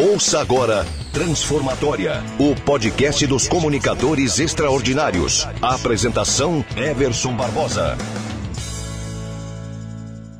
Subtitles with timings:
[0.00, 5.44] Ouça agora Transformatória, o podcast dos comunicadores extraordinários.
[5.60, 7.96] A apresentação Everson Barbosa.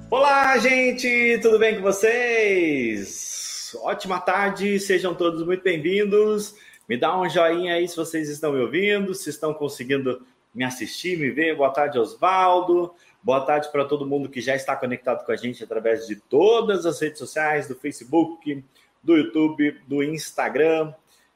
[0.08, 3.76] Olá, gente, tudo bem com vocês?
[3.82, 6.54] Ótima tarde, sejam todos muito bem-vindos.
[6.88, 11.18] Me dá um joinha aí se vocês estão me ouvindo, se estão conseguindo me assistir,
[11.18, 11.56] me ver.
[11.56, 12.94] Boa tarde, Osvaldo.
[13.20, 16.86] Boa tarde para todo mundo que já está conectado com a gente através de todas
[16.86, 18.64] as redes sociais, do Facebook,
[19.02, 20.92] do YouTube, do Instagram.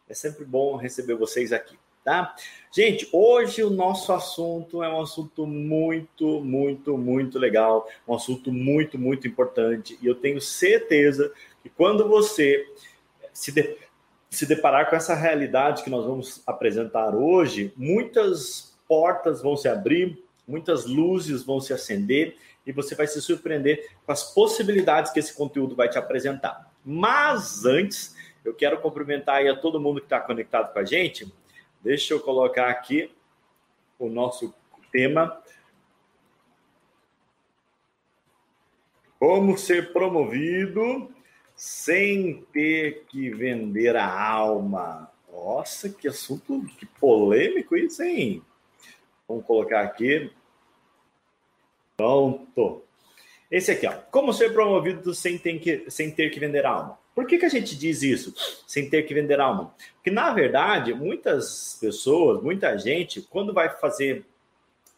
[0.08, 2.34] É sempre bom receber vocês aqui, tá?
[2.74, 8.98] Gente, hoje o nosso assunto é um assunto muito, muito, muito legal, um assunto muito,
[8.98, 9.98] muito importante.
[10.02, 11.32] E eu tenho certeza
[11.62, 12.66] que quando você
[13.32, 13.76] se, de,
[14.30, 20.22] se deparar com essa realidade que nós vamos apresentar hoje, muitas portas vão se abrir,
[20.46, 25.34] muitas luzes vão se acender e você vai se surpreender com as possibilidades que esse
[25.34, 26.71] conteúdo vai te apresentar.
[26.84, 31.32] Mas antes, eu quero cumprimentar aí a todo mundo que está conectado com a gente.
[31.80, 33.10] Deixa eu colocar aqui
[33.98, 34.54] o nosso
[34.90, 35.40] tema.
[39.18, 41.12] Como ser promovido
[41.54, 45.10] sem ter que vender a alma.
[45.30, 48.42] Nossa, que assunto que polêmico isso, hein?
[49.28, 50.32] Vamos colocar aqui.
[51.96, 52.82] Pronto.
[53.52, 53.92] Esse aqui, ó.
[54.10, 56.98] Como ser promovido sem ter que, sem ter que vender alma?
[57.14, 58.34] Por que, que a gente diz isso,
[58.66, 59.74] sem ter que vender alma?
[59.96, 64.24] Porque, na verdade, muitas pessoas, muita gente, quando vai fazer,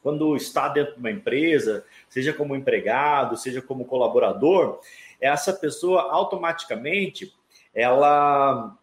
[0.01, 4.79] quando está dentro de uma empresa, seja como empregado, seja como colaborador,
[5.21, 7.35] essa pessoa automaticamente
[7.75, 8.79] ela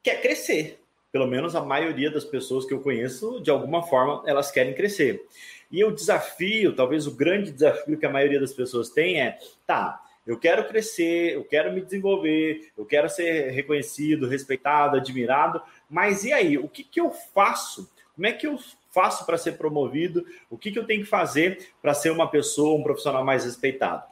[0.00, 0.80] quer crescer.
[1.14, 5.24] Pelo menos a maioria das pessoas que eu conheço, de alguma forma, elas querem crescer.
[5.70, 10.02] E o desafio, talvez o grande desafio que a maioria das pessoas tem é: tá,
[10.26, 16.32] eu quero crescer, eu quero me desenvolver, eu quero ser reconhecido, respeitado, admirado, mas e
[16.32, 16.58] aí?
[16.58, 17.88] O que, que eu faço?
[18.16, 18.58] Como é que eu
[18.90, 20.26] faço para ser promovido?
[20.50, 24.02] O que, que eu tenho que fazer para ser uma pessoa, um profissional mais respeitado?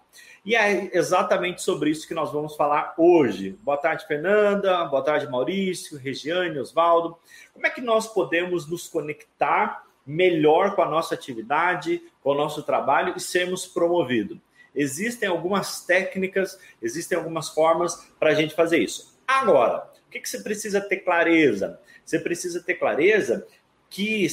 [0.45, 3.57] E é exatamente sobre isso que nós vamos falar hoje.
[3.63, 4.85] Boa tarde, Fernanda.
[4.87, 7.17] Boa tarde, Maurício, Regiane, Osvaldo.
[7.55, 12.63] Como é que nós podemos nos conectar melhor com a nossa atividade, com o nosso
[12.63, 14.39] trabalho e sermos promovidos.
[14.75, 19.19] Existem algumas técnicas, existem algumas formas para a gente fazer isso.
[19.27, 21.79] Agora, o que, que você precisa ter clareza?
[22.05, 23.47] Você precisa ter clareza
[23.89, 24.27] que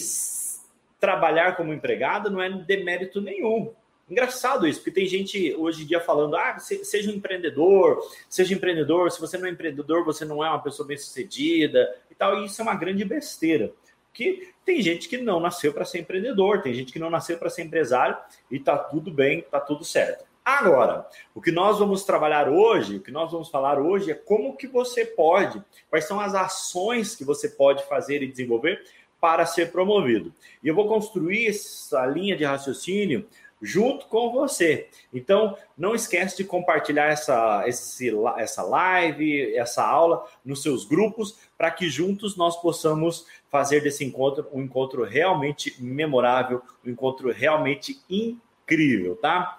[0.99, 3.73] trabalhar como empregado não é demérito nenhum.
[4.09, 9.11] Engraçado isso, porque tem gente hoje em dia falando: ah, seja um empreendedor, seja empreendedor,
[9.11, 12.41] se você não é empreendedor, você não é uma pessoa bem sucedida e tal.
[12.41, 13.71] E isso é uma grande besteira
[14.11, 17.49] que tem gente que não nasceu para ser empreendedor, tem gente que não nasceu para
[17.49, 18.17] ser empresário
[18.51, 20.25] e tá tudo bem, tá tudo certo.
[20.43, 24.57] Agora, o que nós vamos trabalhar hoje, o que nós vamos falar hoje é como
[24.57, 28.83] que você pode, quais são as ações que você pode fazer e desenvolver
[29.21, 30.33] para ser promovido.
[30.63, 33.27] E eu vou construir essa linha de raciocínio
[33.61, 34.87] junto com você.
[35.13, 41.71] Então, não esquece de compartilhar essa, esse, essa live, essa aula nos seus grupos, para
[41.71, 49.15] que juntos nós possamos fazer desse encontro um encontro realmente memorável, um encontro realmente incrível,
[49.15, 49.57] tá?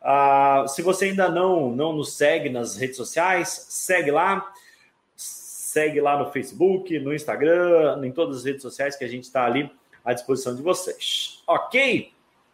[0.00, 4.52] Uh, se você ainda não, não nos segue nas redes sociais, segue lá,
[5.16, 9.44] segue lá no Facebook, no Instagram, em todas as redes sociais que a gente está
[9.44, 9.70] ali
[10.04, 11.42] à disposição de vocês.
[11.46, 12.12] Ok?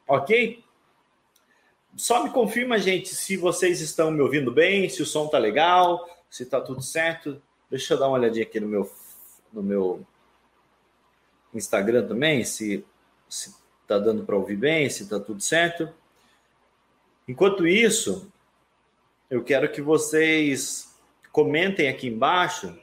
[0.09, 0.64] Ok?
[1.97, 6.09] Só me confirma, gente, se vocês estão me ouvindo bem, se o som tá legal,
[6.29, 7.41] se tá tudo certo.
[7.71, 8.91] Deixa eu dar uma olhadinha aqui no meu,
[9.53, 10.07] no meu
[11.55, 12.85] Instagram também, se,
[13.29, 13.55] se
[13.87, 15.89] tá dando para ouvir bem, se tá tudo certo.
[17.29, 18.31] Enquanto isso,
[19.31, 20.95] eu quero que vocês
[21.31, 22.77] comentem aqui embaixo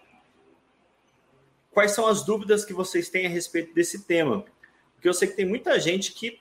[1.72, 4.46] quais são as dúvidas que vocês têm a respeito desse tema.
[4.94, 6.40] Porque eu sei que tem muita gente que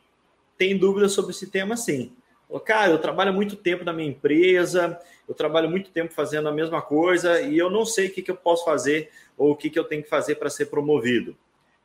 [0.56, 2.14] tem dúvidas sobre esse tema, sim.
[2.58, 6.82] Cara, eu trabalho muito tempo na minha empresa, eu trabalho muito tempo fazendo a mesma
[6.82, 9.78] coisa e eu não sei o que, que eu posso fazer ou o que, que
[9.78, 11.36] eu tenho que fazer para ser promovido.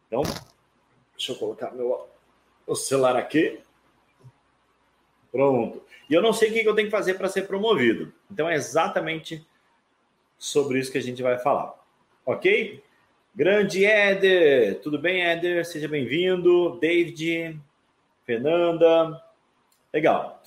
[0.07, 0.23] Então,
[1.15, 2.07] deixa eu colocar meu,
[2.65, 3.59] meu celular aqui.
[5.31, 5.83] Pronto.
[6.09, 8.11] E eu não sei o que, que eu tenho que fazer para ser promovido.
[8.31, 9.45] Então, é exatamente
[10.37, 11.75] sobre isso que a gente vai falar.
[12.25, 12.83] Ok?
[13.35, 15.65] Grande Éder, tudo bem, Éder?
[15.65, 16.79] Seja bem-vindo.
[16.79, 17.59] David,
[18.25, 19.21] Fernanda,
[19.95, 20.43] Legal.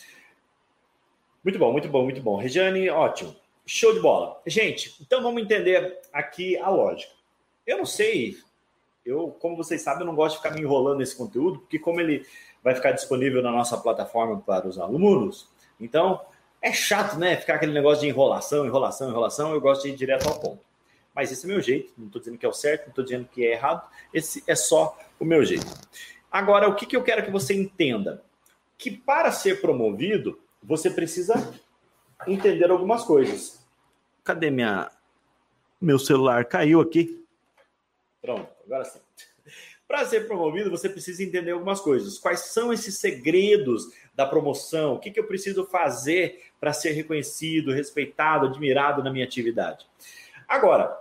[1.49, 2.37] Muito bom, muito bom, muito bom.
[2.37, 3.35] Regiane, ótimo.
[3.65, 4.39] Show de bola.
[4.47, 7.11] Gente, então vamos entender aqui a lógica.
[7.67, 8.37] Eu não sei,
[9.03, 12.03] eu, como vocês sabem, eu não gosto de ficar me enrolando nesse conteúdo, porque como
[12.03, 12.27] ele
[12.63, 15.49] vai ficar disponível na nossa plataforma para os alunos,
[15.81, 16.21] então
[16.61, 17.37] É chato, né?
[17.37, 19.53] Ficar aquele negócio de enrolação, enrolação, enrolação.
[19.53, 20.61] Eu gosto de ir direto ao ponto.
[21.15, 21.93] Mas esse é meu jeito.
[21.97, 23.89] Não estou dizendo que é o certo, não estou dizendo que é errado.
[24.13, 25.67] Esse é só o meu jeito.
[26.31, 28.23] Agora, o que, que eu quero que você entenda?
[28.77, 31.35] Que para ser promovido, você precisa
[32.27, 33.65] entender algumas coisas.
[34.25, 34.91] Cadê minha.
[35.81, 37.25] Meu celular caiu aqui.
[38.21, 39.01] Pronto, agora sim.
[39.87, 42.19] Para ser promovido, você precisa entender algumas coisas.
[42.19, 43.85] Quais são esses segredos
[44.15, 44.95] da promoção?
[44.95, 49.87] O que, que eu preciso fazer para ser reconhecido, respeitado, admirado na minha atividade?
[50.47, 50.95] Agora,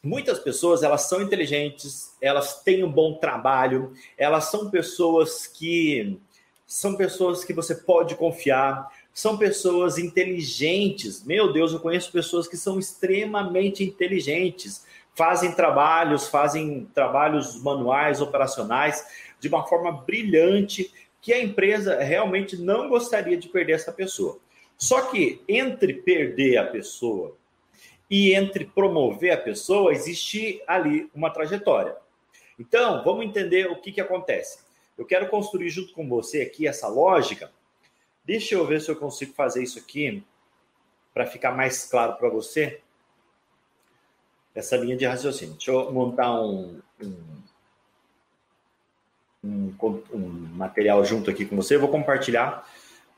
[0.00, 6.20] muitas pessoas elas são inteligentes, elas têm um bom trabalho, elas são pessoas que
[6.70, 11.24] são pessoas que você pode confiar, são pessoas inteligentes.
[11.24, 19.04] Meu Deus, eu conheço pessoas que são extremamente inteligentes, fazem trabalhos, fazem trabalhos manuais, operacionais,
[19.40, 24.38] de uma forma brilhante, que a empresa realmente não gostaria de perder essa pessoa.
[24.78, 27.36] Só que entre perder a pessoa
[28.08, 31.96] e entre promover a pessoa, existe ali uma trajetória.
[32.56, 34.69] Então, vamos entender o que, que acontece.
[35.00, 37.50] Eu quero construir junto com você aqui essa lógica.
[38.22, 40.22] Deixa eu ver se eu consigo fazer isso aqui
[41.14, 42.82] para ficar mais claro para você
[44.54, 45.54] essa linha de raciocínio.
[45.54, 47.16] Deixa eu montar um, um,
[49.42, 50.20] um, um
[50.52, 51.76] material junto aqui com você.
[51.76, 52.70] Eu vou compartilhar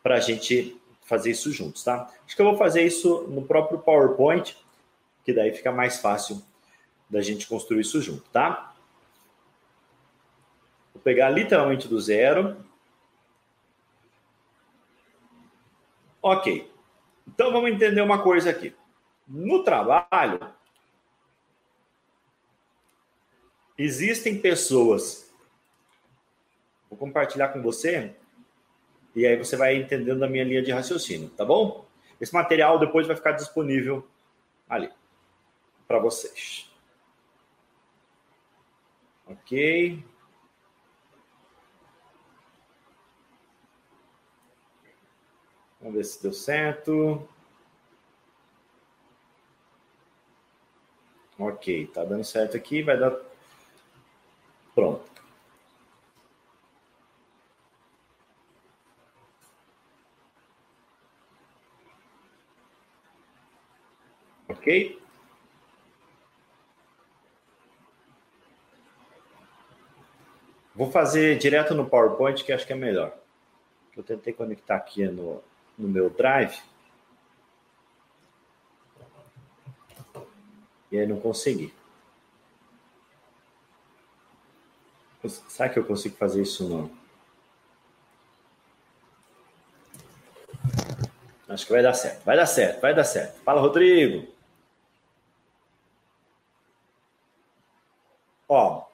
[0.05, 2.08] para a gente fazer isso juntos, tá?
[2.25, 4.56] Acho que eu vou fazer isso no próprio PowerPoint,
[5.25, 6.40] que daí fica mais fácil
[7.11, 8.71] da gente construir isso junto, tá?
[10.94, 12.56] Vou pegar literalmente do zero.
[16.20, 16.70] Ok.
[17.26, 18.74] Então vamos entender uma coisa aqui.
[19.26, 20.40] No trabalho,
[23.82, 25.32] Existem pessoas.
[26.88, 28.14] Vou compartilhar com você
[29.14, 31.84] e aí você vai entendendo a minha linha de raciocínio, tá bom?
[32.20, 34.06] Esse material depois vai ficar disponível
[34.68, 34.90] ali
[35.88, 36.70] para vocês.
[39.26, 40.04] Ok.
[45.82, 47.29] Vamos ver se deu certo.
[51.38, 52.82] Ok, tá dando certo aqui.
[52.82, 53.11] Vai dar
[54.75, 55.11] Pronto.
[64.49, 64.99] Ok?
[70.75, 73.17] Vou fazer direto no PowerPoint, que acho que é melhor.
[73.96, 75.43] Eu tentei conectar aqui no,
[75.82, 76.62] no meu Drive.
[80.90, 81.75] E aí não consegui.
[85.49, 86.90] Será que eu consigo fazer isso não?
[91.49, 92.25] Acho que vai dar certo.
[92.25, 93.43] Vai dar certo, vai dar certo.
[93.43, 94.32] Fala, Rodrigo.
[98.49, 98.87] Ó,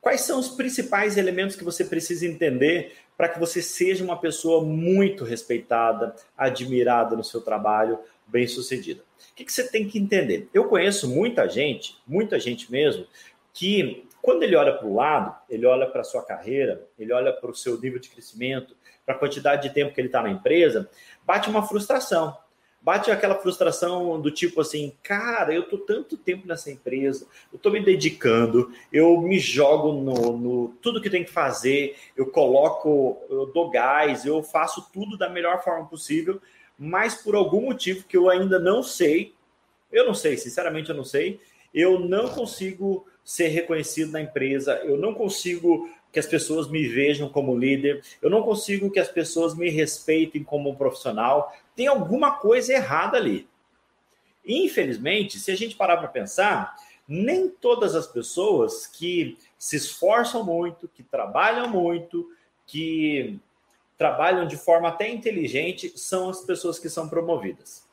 [0.00, 4.64] quais são os principais elementos que você precisa entender para que você seja uma pessoa
[4.64, 9.02] muito respeitada, admirada no seu trabalho, bem-sucedida?
[9.32, 10.48] O que, que você tem que entender?
[10.54, 13.06] Eu conheço muita gente, muita gente mesmo,
[13.52, 17.32] que quando ele olha para o lado, ele olha para a sua carreira, ele olha
[17.32, 20.30] para o seu nível de crescimento, para a quantidade de tempo que ele está na
[20.30, 20.88] empresa,
[21.24, 22.36] bate uma frustração.
[22.80, 27.70] Bate aquela frustração do tipo assim, cara, eu tô tanto tempo nessa empresa, eu tô
[27.70, 33.46] me dedicando, eu me jogo no, no tudo que tem que fazer, eu coloco, eu
[33.46, 36.40] dou gás, eu faço tudo da melhor forma possível,
[36.78, 39.34] mas por algum motivo que eu ainda não sei,
[39.90, 41.40] eu não sei, sinceramente eu não sei,
[41.74, 47.28] eu não consigo ser reconhecido na empresa, eu não consigo que as pessoas me vejam
[47.28, 51.56] como líder, eu não consigo que as pessoas me respeitem como profissional.
[51.76, 53.48] Tem alguma coisa errada ali.
[54.44, 56.74] Infelizmente, se a gente parar para pensar,
[57.06, 62.28] nem todas as pessoas que se esforçam muito, que trabalham muito,
[62.66, 63.38] que
[63.96, 67.86] trabalham de forma até inteligente, são as pessoas que são promovidas.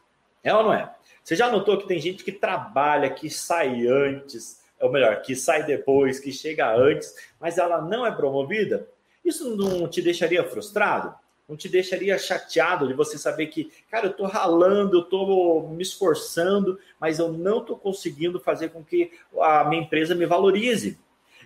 [0.43, 0.91] É ou não é?
[1.23, 5.63] Você já notou que tem gente que trabalha, que sai antes, ou melhor, que sai
[5.63, 8.87] depois, que chega antes, mas ela não é promovida,
[9.23, 11.13] isso não te deixaria frustrado?
[11.47, 15.83] Não te deixaria chateado de você saber que, cara, eu estou ralando, eu estou me
[15.83, 20.99] esforçando, mas eu não estou conseguindo fazer com que a minha empresa me valorize.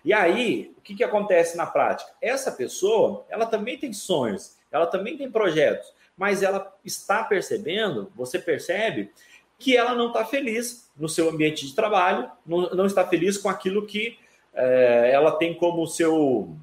[0.04, 2.12] E aí, o que, que acontece na prática?
[2.22, 8.40] Essa pessoa, ela também tem sonhos, ela também tem projetos, mas ela está percebendo, você
[8.40, 9.12] percebe
[9.60, 13.50] que ela não está feliz no seu ambiente de trabalho, não, não está feliz com
[13.50, 14.18] aquilo que
[14.54, 16.56] é, ela tem como seu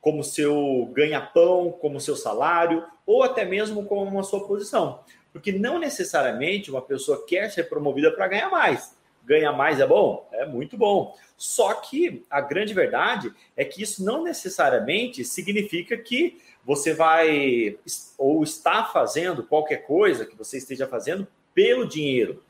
[0.00, 5.00] como seu ganha-pão, como seu salário, ou até mesmo como uma sua posição.
[5.32, 8.96] Porque não necessariamente uma pessoa quer ser promovida para ganhar mais.
[9.24, 10.26] Ganhar mais é bom?
[10.32, 11.14] É muito bom.
[11.36, 17.76] Só que a grande verdade é que isso não necessariamente significa que você vai
[18.16, 21.26] ou está fazendo qualquer coisa que você esteja fazendo
[21.58, 22.40] pelo dinheiro.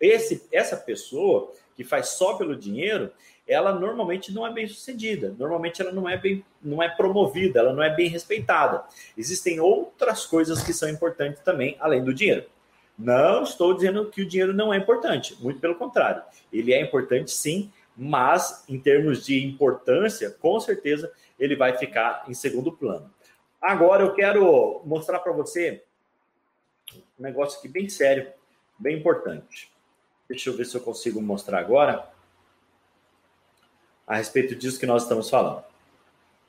[0.00, 3.12] Esse, essa pessoa que faz só pelo dinheiro,
[3.46, 7.72] ela normalmente não é bem sucedida, normalmente ela não é bem, não é promovida, ela
[7.72, 8.82] não é bem respeitada.
[9.16, 12.46] Existem outras coisas que são importantes também, além do dinheiro.
[12.98, 16.24] Não estou dizendo que o dinheiro não é importante, muito pelo contrário.
[16.52, 22.34] Ele é importante sim, mas em termos de importância, com certeza ele vai ficar em
[22.34, 23.08] segundo plano.
[23.62, 25.84] Agora eu quero mostrar para você
[27.16, 28.32] um negócio aqui bem sério,
[28.78, 29.70] bem importante.
[30.28, 32.08] Deixa eu ver se eu consigo mostrar agora
[34.06, 35.64] a respeito disso que nós estamos falando.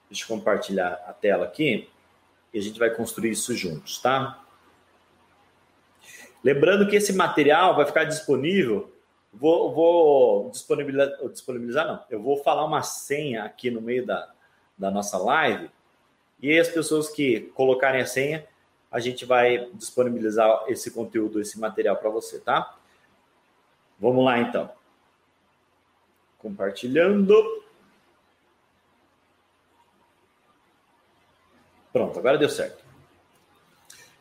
[0.10, 1.90] Deixa eu compartilhar a tela aqui
[2.54, 4.44] e a gente vai construir isso juntos, tá?
[6.44, 8.94] Lembrando que esse material vai ficar disponível.
[9.32, 12.04] Vou, vou disponibilizar, disponibilizar, não.
[12.10, 14.32] Eu vou falar uma senha aqui no meio da,
[14.78, 15.70] da nossa live.
[16.42, 18.48] E as pessoas que colocarem a senha,
[18.92, 22.76] a gente vai disponibilizar esse conteúdo, esse material para você, tá?
[24.00, 24.72] Vamos lá, então.
[26.40, 27.36] Compartilhando.
[31.92, 32.84] Pronto, agora deu certo.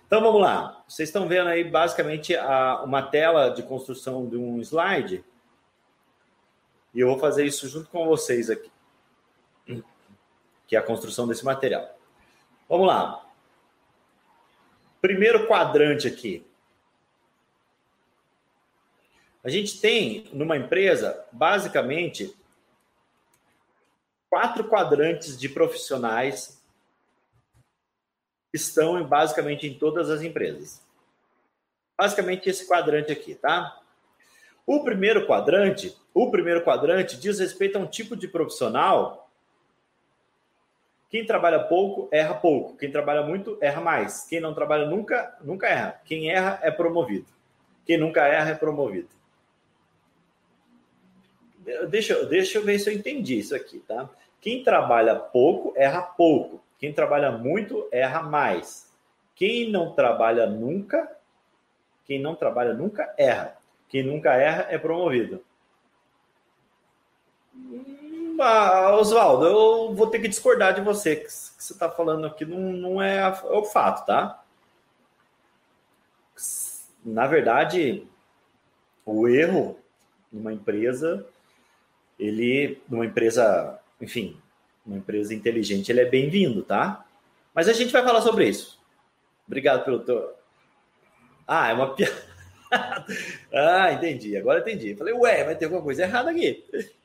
[0.06, 0.82] Então vamos lá.
[0.88, 5.24] Vocês estão vendo aí basicamente a, uma tela de construção de um slide.
[6.94, 8.70] E eu vou fazer isso junto com vocês aqui.
[10.66, 11.96] Que é a construção desse material.
[12.68, 13.27] Vamos lá.
[15.00, 16.44] Primeiro quadrante aqui.
[19.44, 22.36] A gente tem numa empresa, basicamente,
[24.28, 26.62] quatro quadrantes de profissionais
[28.50, 30.82] que estão basicamente em todas as empresas.
[31.96, 33.80] Basicamente esse quadrante aqui, tá?
[34.66, 39.27] O primeiro quadrante, o primeiro quadrante diz respeito a um tipo de profissional.
[41.10, 44.26] Quem trabalha pouco erra pouco, quem trabalha muito erra mais.
[44.28, 46.00] Quem não trabalha nunca, nunca erra.
[46.04, 47.26] Quem erra é promovido.
[47.86, 49.08] Quem nunca erra é promovido
[51.88, 54.08] deixa, deixa eu ver se eu entendi isso aqui, tá?
[54.40, 56.60] Quem trabalha pouco, erra pouco.
[56.78, 58.88] Quem trabalha muito, erra mais.
[59.34, 61.10] Quem não trabalha nunca,
[62.04, 63.56] quem não trabalha nunca, erra.
[63.88, 65.42] Quem nunca erra é promovido.
[68.38, 71.16] Ah, Oswaldo, eu vou ter que discordar de você.
[71.16, 74.42] Que você está falando aqui não, não é, é o fato, tá?
[77.04, 78.06] Na verdade,
[79.04, 79.78] o erro
[80.32, 81.26] numa empresa
[82.18, 84.36] ele, numa empresa, enfim,
[84.84, 87.06] uma empresa inteligente, ele é bem-vindo, tá?
[87.54, 88.78] Mas a gente vai falar sobre isso.
[89.46, 90.34] Obrigado pelo teu.
[91.46, 92.26] Ah, é uma piada.
[93.52, 94.36] ah, entendi.
[94.36, 94.94] Agora entendi.
[94.96, 96.64] Falei, ué, vai ter alguma coisa errada aqui.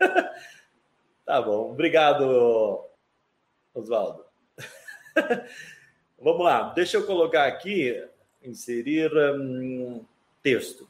[1.24, 1.70] tá bom.
[1.70, 2.84] Obrigado,
[3.74, 4.24] Oswaldo.
[6.18, 6.70] Vamos lá.
[6.74, 8.02] Deixa eu colocar aqui,
[8.42, 10.04] inserir um,
[10.42, 10.88] texto.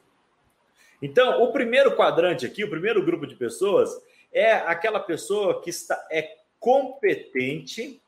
[1.02, 3.90] Então, o primeiro quadrante aqui, o primeiro grupo de pessoas,
[4.32, 8.02] é aquela pessoa que está, é competente,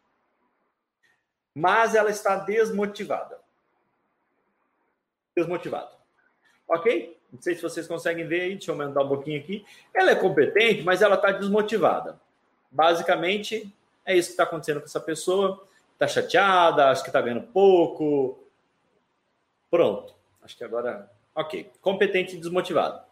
[1.54, 3.40] mas ela está desmotivada.
[5.34, 5.90] Desmotivada.
[6.68, 7.18] Ok?
[7.32, 9.64] Não sei se vocês conseguem ver aí, deixa eu aumentar um pouquinho aqui.
[9.94, 12.20] Ela é competente, mas ela está desmotivada.
[12.70, 13.74] Basicamente,
[14.04, 15.66] é isso que está acontecendo com essa pessoa.
[15.94, 18.38] Está chateada, acho que está ganhando pouco.
[19.70, 20.14] Pronto.
[20.42, 21.70] Acho que agora Ok.
[21.80, 23.02] Competente e desmotivado.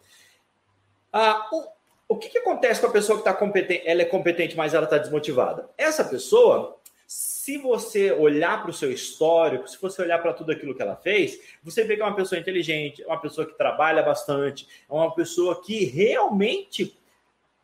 [1.12, 3.82] Ah, o, o que, que acontece com a pessoa que está competente?
[3.86, 5.68] Ela é competente, mas ela está desmotivada.
[5.76, 6.76] Essa pessoa,
[7.10, 10.94] se você olhar para o seu histórico, se você olhar para tudo aquilo que ela
[10.94, 14.92] fez, você vê que é uma pessoa inteligente, é uma pessoa que trabalha bastante, é
[14.92, 16.96] uma pessoa que realmente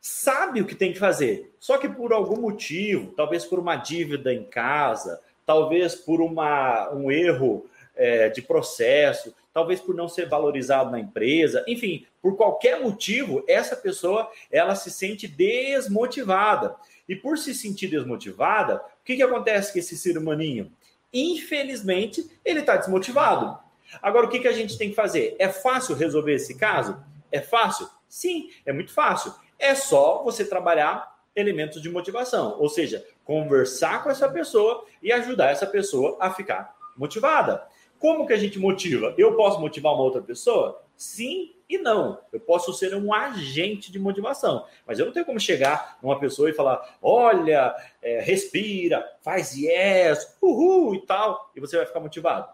[0.01, 1.55] sabe o que tem que fazer.
[1.61, 7.13] Só que por algum motivo, talvez por uma dívida em casa, talvez por uma, um
[7.13, 13.45] erro é, de processo, talvez por não ser valorizado na empresa, enfim, por qualquer motivo,
[13.47, 16.75] essa pessoa ela se sente desmotivada.
[17.09, 20.73] E por se sentir desmotivada, o que, que acontece com esse ser humaninho?
[21.15, 23.57] Infelizmente, ele está desmotivado.
[24.03, 25.37] Agora, o que, que a gente tem que fazer?
[25.39, 27.01] É fácil resolver esse caso?
[27.31, 27.89] É fácil?
[28.09, 29.33] Sim, é muito fácil.
[29.57, 35.53] É só você trabalhar elementos de motivação, ou seja, conversar com essa pessoa e ajudar
[35.53, 37.69] essa pessoa a ficar motivada.
[38.01, 39.15] Como que a gente motiva?
[39.17, 40.85] Eu posso motivar uma outra pessoa?
[40.97, 42.21] Sim e não.
[42.33, 46.49] Eu posso ser um agente de motivação, mas eu não tenho como chegar numa pessoa
[46.49, 52.49] e falar: olha, é, respira, faz yes, uhul e tal, e você vai ficar motivado.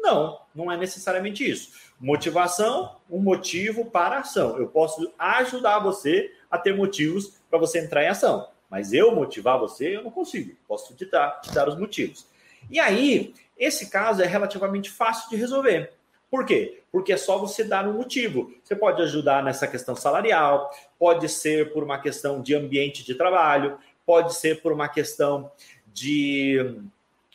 [0.00, 1.92] Não, não é necessariamente isso.
[1.98, 4.58] Motivação, um motivo para ação.
[4.58, 9.58] Eu posso ajudar você a ter motivos para você entrar em ação, mas eu motivar
[9.58, 10.54] você, eu não consigo.
[10.68, 12.26] Posso te dar, te dar os motivos.
[12.70, 15.94] E aí, esse caso é relativamente fácil de resolver.
[16.34, 16.82] Por quê?
[16.90, 18.52] Porque é só você dar um motivo.
[18.64, 23.78] Você pode ajudar nessa questão salarial, pode ser por uma questão de ambiente de trabalho,
[24.04, 25.48] pode ser por uma questão
[25.92, 26.76] de.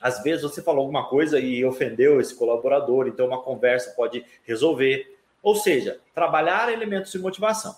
[0.01, 5.17] Às vezes você falou alguma coisa e ofendeu esse colaborador, então uma conversa pode resolver.
[5.41, 7.73] Ou seja, trabalhar elementos de motivação.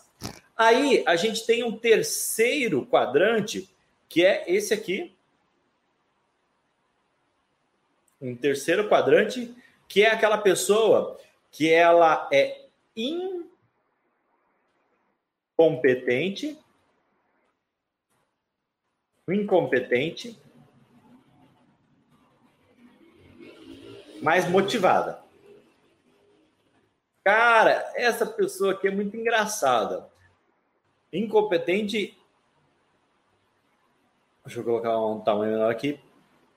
[0.57, 3.69] Aí a gente tem um terceiro quadrante,
[4.09, 5.13] que é esse aqui.
[8.19, 9.53] Um terceiro quadrante,
[9.91, 11.19] que é aquela pessoa
[11.51, 12.65] que ela é
[15.57, 16.57] incompetente,
[19.27, 20.39] incompetente,
[24.21, 25.21] mas motivada.
[27.21, 30.09] Cara, essa pessoa aqui é muito engraçada.
[31.11, 32.17] Incompetente.
[34.45, 35.99] Deixa eu colocar um tamanho menor aqui.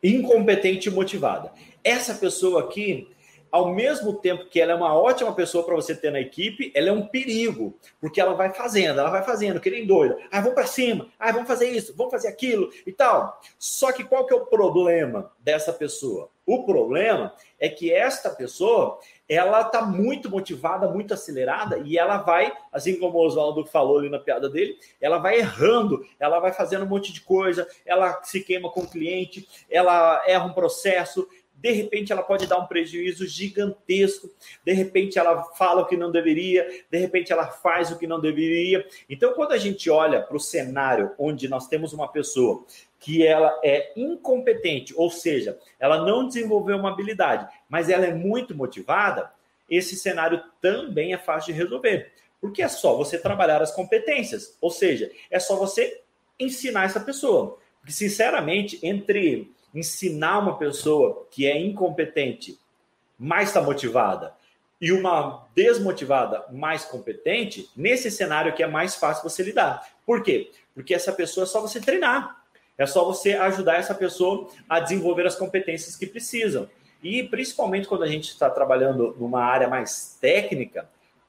[0.00, 1.52] Incompetente e motivada.
[1.82, 3.12] Essa pessoa aqui,
[3.54, 6.88] ao mesmo tempo que ela é uma ótima pessoa para você ter na equipe, ela
[6.88, 10.18] é um perigo, porque ela vai fazendo, ela vai fazendo, que nem doida.
[10.28, 13.40] Ah, vamos para cima, ah, vamos fazer isso, vamos fazer aquilo e tal.
[13.56, 16.28] Só que qual que é o problema dessa pessoa?
[16.44, 22.52] O problema é que esta pessoa, ela está muito motivada, muito acelerada e ela vai,
[22.72, 26.84] assim como o Oswaldo falou ali na piada dele, ela vai errando, ela vai fazendo
[26.84, 31.26] um monte de coisa, ela se queima com o cliente, ela erra um processo,
[31.64, 34.30] de repente ela pode dar um prejuízo gigantesco,
[34.62, 38.20] de repente ela fala o que não deveria, de repente ela faz o que não
[38.20, 38.86] deveria.
[39.08, 42.66] Então, quando a gente olha para o cenário onde nós temos uma pessoa
[43.00, 48.54] que ela é incompetente, ou seja, ela não desenvolveu uma habilidade, mas ela é muito
[48.54, 49.32] motivada,
[49.70, 52.12] esse cenário também é fácil de resolver.
[52.42, 56.02] Porque é só você trabalhar as competências, ou seja, é só você
[56.38, 57.58] ensinar essa pessoa.
[57.80, 62.58] Porque, sinceramente, entre ensinar uma pessoa que é incompetente,
[63.18, 64.32] mais está motivada,
[64.80, 69.86] e uma desmotivada mais competente, nesse cenário que é mais fácil você lidar.
[70.04, 70.50] Por quê?
[70.74, 72.44] Porque essa pessoa é só você treinar.
[72.76, 76.68] É só você ajudar essa pessoa a desenvolver as competências que precisam.
[77.02, 80.88] E principalmente quando a gente está trabalhando numa área mais técnica,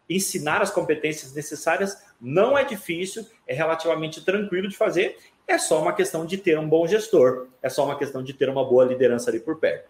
[0.10, 5.94] ensinar as competências necessárias não é difícil, é relativamente tranquilo de fazer é só uma
[5.94, 9.30] questão de ter um bom gestor, é só uma questão de ter uma boa liderança
[9.30, 9.90] ali por perto.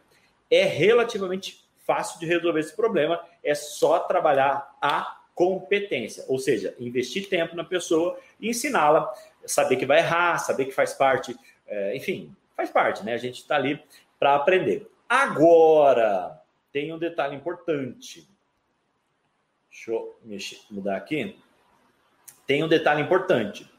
[0.49, 7.29] É relativamente fácil de resolver esse problema, é só trabalhar a competência, ou seja, investir
[7.29, 9.13] tempo na pessoa e ensiná-la,
[9.45, 11.37] saber que vai errar, saber que faz parte,
[11.67, 13.13] é, enfim, faz parte, né?
[13.13, 13.81] A gente está ali
[14.17, 14.89] para aprender.
[15.07, 16.41] Agora,
[16.71, 18.27] tem um detalhe importante.
[19.69, 21.37] Deixa eu mexer, mudar aqui.
[22.47, 23.69] Tem um detalhe importante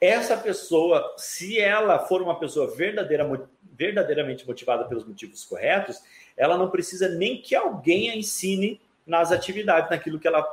[0.00, 3.28] essa pessoa, se ela for uma pessoa verdadeira,
[3.76, 6.00] verdadeiramente motivada pelos motivos corretos,
[6.36, 10.46] ela não precisa nem que alguém a ensine nas atividades, naquilo que ela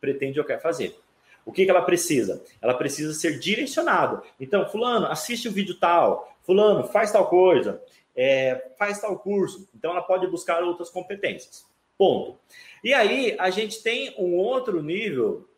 [0.00, 0.98] pretende ou quer fazer.
[1.44, 2.44] O que, que ela precisa?
[2.60, 4.22] Ela precisa ser direcionada.
[4.38, 7.82] Então, fulano, assiste o vídeo tal, fulano, faz tal coisa,
[8.14, 9.68] é, faz tal curso.
[9.74, 11.66] Então, ela pode buscar outras competências.
[11.96, 12.38] Ponto.
[12.84, 15.48] E aí, a gente tem um outro nível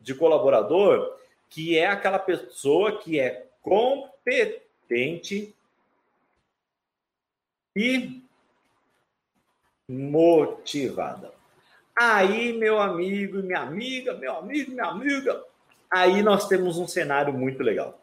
[0.00, 1.16] de colaborador
[1.54, 5.54] que é aquela pessoa que é competente
[7.76, 8.20] e
[9.88, 11.32] motivada.
[11.96, 15.44] Aí, meu amigo minha amiga, meu amigo minha amiga,
[15.88, 18.02] aí nós temos um cenário muito legal.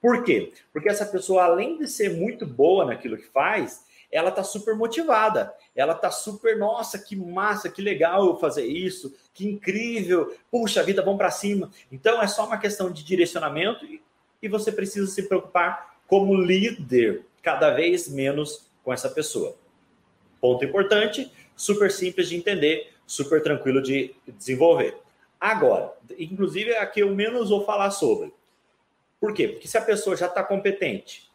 [0.00, 0.52] Por quê?
[0.72, 5.52] Porque essa pessoa, além de ser muito boa naquilo que faz, ela tá super motivada.
[5.74, 11.02] Ela tá super, nossa, que massa, que legal eu fazer isso, que incrível, puxa vida,
[11.02, 11.68] vamos para cima.
[11.90, 14.00] Então é só uma questão de direcionamento e,
[14.40, 19.56] e você precisa se preocupar como líder cada vez menos com essa pessoa.
[20.40, 24.96] Ponto importante, super simples de entender, super tranquilo de desenvolver.
[25.40, 28.32] Agora, inclusive é a que eu menos vou falar sobre.
[29.18, 29.48] Por quê?
[29.48, 31.28] Porque se a pessoa já está competente,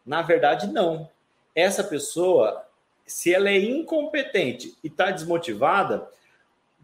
[0.07, 1.11] Na verdade, não.
[1.55, 2.64] Essa pessoa,
[3.07, 6.09] se ela é incompetente e está desmotivada,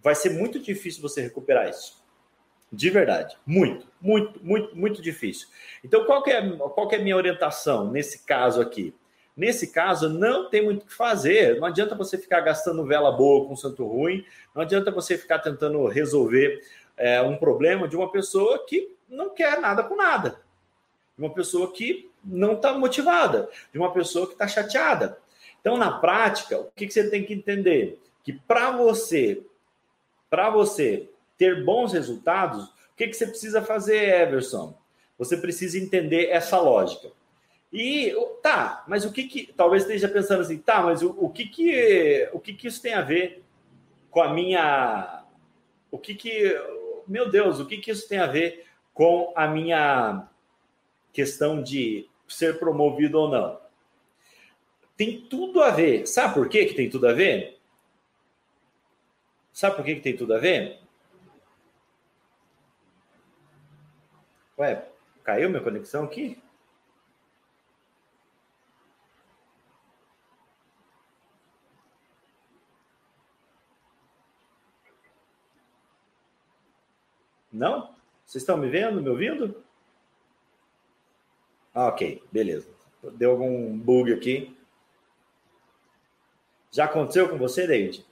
[0.03, 2.01] vai ser muito difícil você recuperar isso.
[2.73, 3.37] De verdade.
[3.45, 5.49] Muito, muito, muito, muito difícil.
[5.83, 8.95] Então, qual que, é, qual que é a minha orientação nesse caso aqui?
[9.37, 11.59] Nesse caso, não tem muito o que fazer.
[11.59, 14.25] Não adianta você ficar gastando vela boa com santo ruim.
[14.55, 16.61] Não adianta você ficar tentando resolver
[16.97, 20.41] é, um problema de uma pessoa que não quer nada com nada.
[21.17, 23.49] De uma pessoa que não está motivada.
[23.73, 25.19] De uma pessoa que está chateada.
[25.61, 28.01] Então, na prática, o que, você tem que entender?
[28.25, 29.43] Que para você,
[30.29, 34.75] para você ter bons resultados, o que, que você precisa fazer, Everson?
[35.19, 37.11] Você precisa entender essa lógica.
[37.73, 41.47] E tá, mas o que que talvez esteja pensando assim, tá, mas o, o que
[41.47, 43.45] que o que que isso tem a ver
[44.11, 45.23] com a minha
[45.89, 46.53] o que que
[47.07, 50.27] meu Deus, o que que isso tem a ver com a minha
[51.13, 53.61] questão de ser promovido ou não?
[55.01, 56.07] Tem tudo a ver.
[56.07, 57.59] Sabe por que que tem tudo a ver?
[59.51, 60.79] Sabe por que que tem tudo a ver?
[64.59, 64.87] Ué,
[65.25, 66.39] caiu minha conexão aqui?
[77.51, 77.95] Não?
[78.27, 79.65] Vocês estão me vendo, me ouvindo?
[81.75, 82.69] Ah, ok, beleza.
[83.15, 84.60] Deu algum bug aqui.
[86.71, 88.05] Já aconteceu com você, David?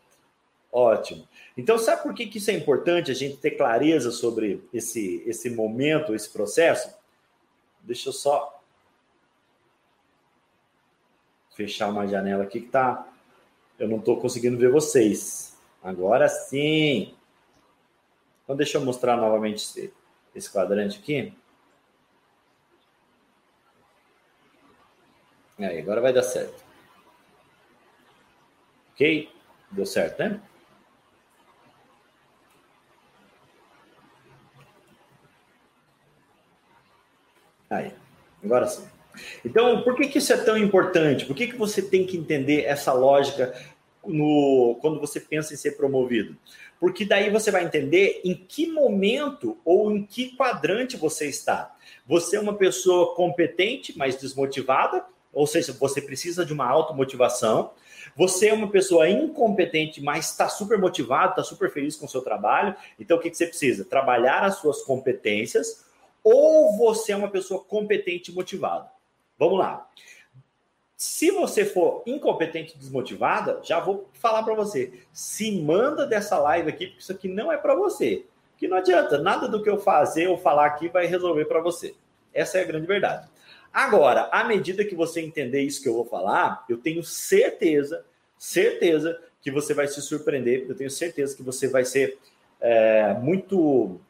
[0.71, 1.27] Ótimo.
[1.57, 5.51] Então, sabe por que, que isso é importante a gente ter clareza sobre esse, esse
[5.51, 6.95] momento, esse processo?
[7.81, 8.63] Deixa eu só
[11.55, 13.09] fechar uma janela aqui que tá.
[13.79, 15.57] Eu não estou conseguindo ver vocês.
[15.83, 17.15] Agora sim.
[18.45, 19.93] Então, deixa eu mostrar novamente esse,
[20.35, 21.33] esse quadrante aqui.
[25.59, 26.68] Aí, agora vai dar certo.
[28.99, 29.29] Ok?
[29.71, 30.41] Deu certo, né?
[37.71, 37.93] Aí,
[38.43, 38.89] agora sim.
[39.45, 41.27] Então, por que, que isso é tão importante?
[41.27, 43.55] Por que, que você tem que entender essa lógica
[44.05, 46.37] no, quando você pensa em ser promovido?
[46.81, 51.73] Porque daí você vai entender em que momento ou em que quadrante você está.
[52.05, 55.05] Você é uma pessoa competente, mas desmotivada,
[55.39, 57.71] ou seja, você precisa de uma automotivação.
[58.17, 62.23] Você é uma pessoa incompetente, mas está super motivado, está super feliz com o seu
[62.23, 62.75] trabalho.
[62.99, 63.85] Então, o que, que você precisa?
[63.85, 65.87] Trabalhar as suas competências
[66.25, 68.91] ou você é uma pessoa competente e motivada.
[69.39, 69.89] Vamos lá.
[70.97, 76.69] Se você for incompetente e desmotivada, já vou falar para você, se manda dessa live
[76.69, 78.27] aqui, porque isso aqui não é para você.
[78.57, 81.95] Que não adianta, nada do que eu fazer ou falar aqui vai resolver para você.
[82.35, 83.29] Essa é a grande verdade.
[83.73, 88.05] Agora, à medida que você entender isso que eu vou falar, eu tenho certeza,
[88.39, 92.19] certeza que você vai se surpreender, eu tenho certeza que você vai ser
[92.61, 94.01] é, muito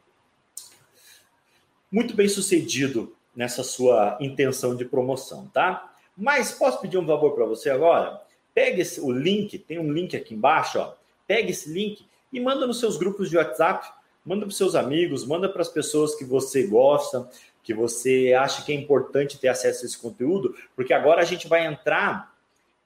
[1.91, 5.91] muito bem sucedido nessa sua intenção de promoção, tá?
[6.15, 8.21] Mas posso pedir um favor para você agora?
[8.53, 10.93] Pegue esse, o link, tem um link aqui embaixo, ó.
[11.25, 13.89] Pegue esse link e manda nos seus grupos de WhatsApp,
[14.25, 17.27] manda para seus amigos, manda para as pessoas que você gosta,
[17.63, 21.47] que você acha que é importante ter acesso a esse conteúdo, porque agora a gente
[21.47, 22.33] vai entrar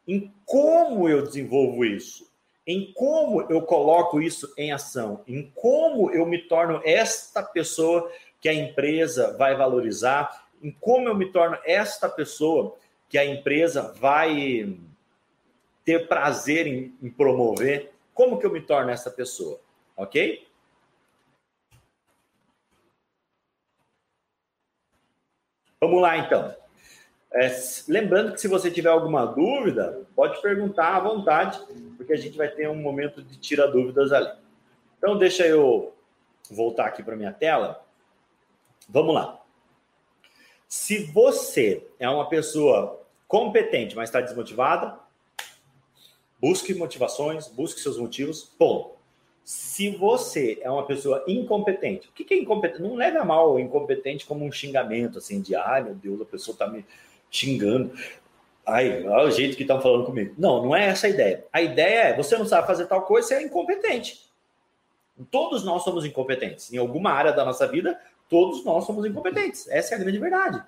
[0.08, 2.30] em como eu desenvolvo isso,
[2.66, 8.50] em como eu coloco isso em ação, em como eu me torno esta pessoa que
[8.50, 12.76] a empresa vai valorizar, em como eu me torno esta pessoa
[13.10, 14.78] que a empresa vai
[15.86, 19.60] ter prazer em, em promover, como que eu me torno essa pessoa,
[19.96, 20.46] ok?
[25.84, 26.56] Vamos lá, então.
[27.34, 27.54] É,
[27.90, 31.60] lembrando que se você tiver alguma dúvida, pode perguntar à vontade,
[31.98, 34.32] porque a gente vai ter um momento de tirar dúvidas ali.
[34.98, 35.94] Então, deixa eu
[36.50, 37.86] voltar aqui para minha tela.
[38.88, 39.42] Vamos lá.
[40.70, 44.98] Se você é uma pessoa competente, mas está desmotivada,
[46.40, 48.96] busque motivações, busque seus motivos, ponto.
[49.44, 52.82] Se você é uma pessoa incompetente, o que é incompetente?
[52.82, 56.54] Não leve a mal incompetente como um xingamento, assim, de ai meu Deus, a pessoa
[56.54, 56.86] está me
[57.30, 57.92] xingando.
[58.66, 60.34] Ai, olha o jeito que estão falando comigo.
[60.38, 61.46] Não, não é essa a ideia.
[61.52, 64.32] A ideia é você não sabe fazer tal coisa, você é incompetente.
[65.30, 66.72] Todos nós somos incompetentes.
[66.72, 69.68] Em alguma área da nossa vida, todos nós somos incompetentes.
[69.68, 70.64] Essa é a grande verdade.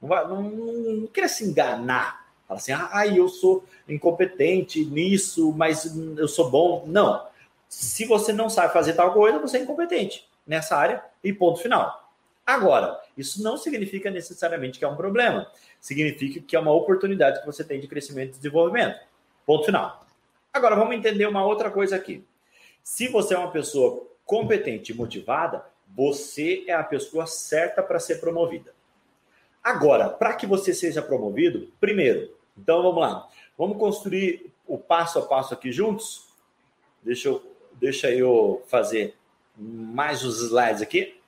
[0.00, 2.26] Não, vai, não, não, não queira se enganar.
[2.46, 6.84] Fala assim, ah, eu sou incompetente nisso, mas eu sou bom.
[6.86, 7.29] Não.
[7.70, 12.12] Se você não sabe fazer tal coisa, você é incompetente nessa área e ponto final.
[12.44, 15.48] Agora, isso não significa necessariamente que é um problema.
[15.80, 18.98] Significa que é uma oportunidade que você tem de crescimento e desenvolvimento.
[19.46, 20.04] Ponto final.
[20.52, 22.26] Agora, vamos entender uma outra coisa aqui.
[22.82, 28.16] Se você é uma pessoa competente e motivada, você é a pessoa certa para ser
[28.16, 28.74] promovida.
[29.62, 35.22] Agora, para que você seja promovido, primeiro, então vamos lá, vamos construir o passo a
[35.22, 36.26] passo aqui juntos.
[37.00, 39.16] Deixa eu Deixa eu fazer
[39.56, 41.20] mais os slides aqui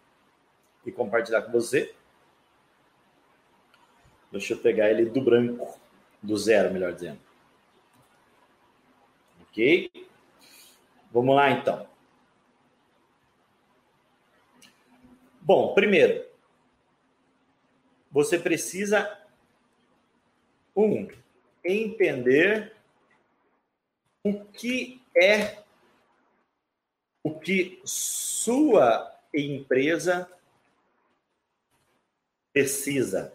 [0.84, 1.94] e compartilhar com você.
[4.30, 5.78] Deixa eu pegar ele do branco,
[6.22, 7.20] do zero, melhor dizendo.
[9.42, 9.90] Ok?
[11.12, 11.86] Vamos lá, então.
[15.42, 16.24] Bom, primeiro,
[18.10, 19.18] você precisa,
[20.74, 21.08] um,
[21.64, 22.74] entender
[24.24, 25.61] o que é
[27.22, 30.28] o que sua empresa
[32.52, 33.32] precisa.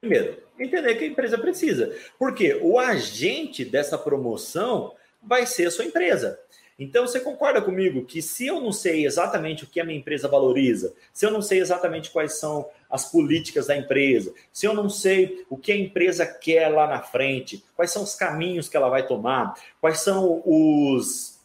[0.00, 1.96] Primeiro, entender que a empresa precisa.
[2.18, 6.38] Porque o agente dessa promoção vai ser a sua empresa.
[6.82, 10.26] Então, você concorda comigo que se eu não sei exatamente o que a minha empresa
[10.26, 14.88] valoriza, se eu não sei exatamente quais são as políticas da empresa, se eu não
[14.88, 18.88] sei o que a empresa quer lá na frente, quais são os caminhos que ela
[18.88, 21.40] vai tomar, quais são os,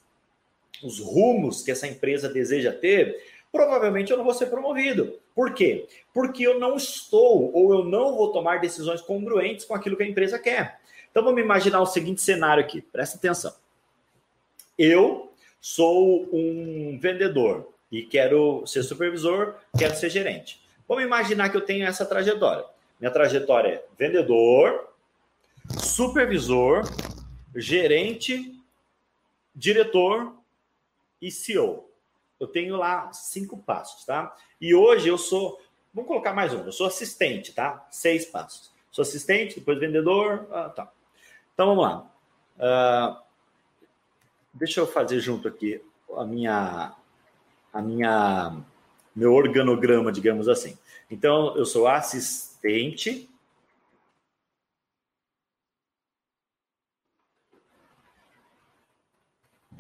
[0.84, 3.16] os rumos que essa empresa deseja ter,
[3.52, 5.20] provavelmente eu não vou ser promovido.
[5.36, 5.88] Por quê?
[6.12, 10.08] Porque eu não estou ou eu não vou tomar decisões congruentes com aquilo que a
[10.08, 10.80] empresa quer.
[11.12, 13.54] Então vamos imaginar o seguinte cenário aqui, presta atenção.
[14.78, 15.27] Eu
[15.62, 20.62] sou um vendedor e quero ser supervisor, quero ser gerente.
[20.88, 22.66] Vamos imaginar que eu tenho essa trajetória.
[23.00, 24.90] Minha trajetória é vendedor,
[25.78, 26.84] supervisor,
[27.56, 28.56] gerente,
[29.56, 30.34] diretor
[31.22, 31.90] e CEO.
[32.40, 34.36] Eu tenho lá cinco passos, tá?
[34.62, 35.60] E hoje eu sou,
[35.94, 37.88] vamos colocar mais um, eu sou assistente, tá?
[37.92, 38.72] Seis passos.
[38.92, 40.92] Sou assistente, depois vendedor, ah, tá.
[41.54, 42.12] Então vamos lá.
[42.58, 43.27] Uh,
[44.58, 45.82] deixa eu fazer junto aqui
[46.16, 46.94] a minha,
[47.72, 48.58] a minha,
[49.16, 50.78] meu organograma, digamos assim.
[51.10, 53.30] Então, eu sou assistente.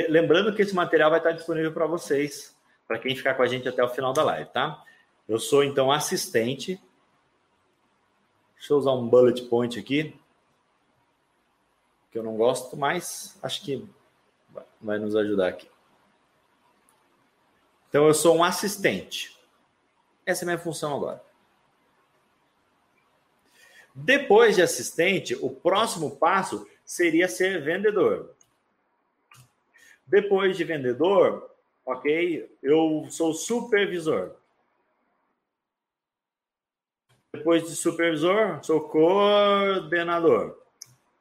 [0.10, 2.56] Lembrando que esse material vai estar disponível para vocês,
[2.88, 4.84] para quem ficar com a gente até o final da live, tá?
[5.28, 6.80] Eu sou, então, assistente.
[8.56, 10.16] Deixa eu usar um bullet point aqui,
[12.12, 13.88] que eu não gosto, mas acho que
[14.82, 15.70] vai nos ajudar aqui.
[17.90, 19.38] Então, eu sou um assistente.
[20.26, 21.24] Essa é a minha função agora.
[23.96, 28.36] Depois de assistente, o próximo passo seria ser vendedor.
[30.06, 31.50] Depois de vendedor,
[31.86, 34.36] ok, eu sou supervisor.
[37.34, 40.58] Depois de supervisor, sou coordenador.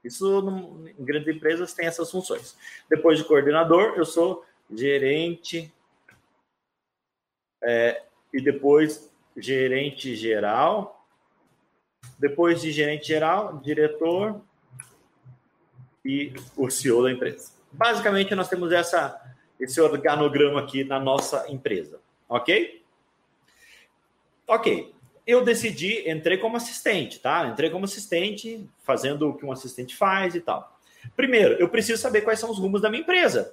[0.06, 2.56] Isso em grandes empresas tem essas funções.
[2.88, 5.72] Depois de coordenador, eu sou gerente
[7.62, 11.06] é, e depois gerente geral.
[12.18, 14.40] Depois de gerente geral, diretor
[16.04, 17.52] e o CEO da empresa.
[17.72, 19.20] Basicamente, nós temos essa,
[19.58, 22.86] esse organograma aqui na nossa empresa, ok?
[24.46, 24.94] ok,
[25.26, 27.46] eu decidi, entrei como assistente, tá?
[27.48, 30.78] Entrei como assistente, fazendo o que um assistente faz e tal.
[31.16, 33.52] Primeiro, eu preciso saber quais são os rumos da minha empresa.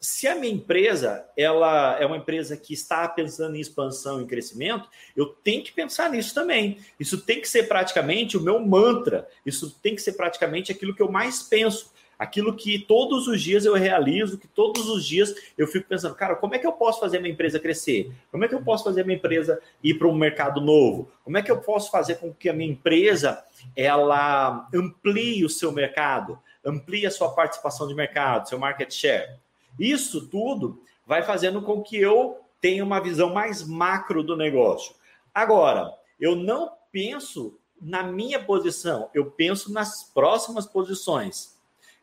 [0.00, 4.88] Se a minha empresa ela é uma empresa que está pensando em expansão e crescimento,
[5.16, 6.78] eu tenho que pensar nisso também.
[6.98, 9.28] Isso tem que ser praticamente o meu mantra.
[9.44, 13.64] Isso tem que ser praticamente aquilo que eu mais penso aquilo que todos os dias
[13.64, 16.98] eu realizo, que todos os dias eu fico pensando, cara, como é que eu posso
[16.98, 18.12] fazer minha empresa crescer?
[18.30, 21.10] Como é que eu posso fazer minha empresa ir para um mercado novo?
[21.22, 23.44] Como é que eu posso fazer com que a minha empresa
[23.76, 29.36] ela amplie o seu mercado, amplie a sua participação de mercado, seu market share?
[29.78, 34.94] Isso tudo vai fazendo com que eu tenha uma visão mais macro do negócio.
[35.32, 41.57] Agora, eu não penso na minha posição, eu penso nas próximas posições.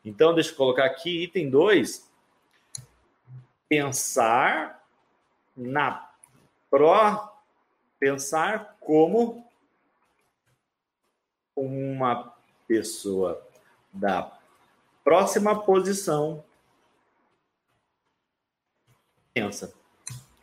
[0.05, 2.09] Então, deixa eu colocar aqui, item 2.
[3.67, 4.87] Pensar
[5.57, 6.09] na
[6.69, 7.41] pró,
[7.99, 9.49] pensar como
[11.55, 12.35] uma
[12.67, 13.45] pessoa
[13.91, 14.37] da
[15.03, 16.43] próxima posição
[19.35, 19.73] pensa.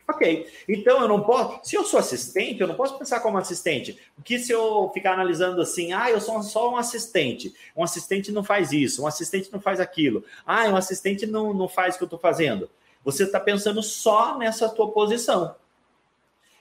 [0.08, 0.46] Ok.
[0.68, 1.60] Então eu não posso.
[1.62, 3.98] Se eu sou assistente, eu não posso pensar como assistente.
[4.14, 7.54] Porque se eu ficar analisando assim, ah, eu sou só um assistente.
[7.76, 10.24] Um assistente não faz isso, um assistente não faz aquilo.
[10.44, 12.68] Ah, um assistente não, não faz o que eu estou fazendo.
[13.04, 15.54] Você está pensando só nessa tua posição.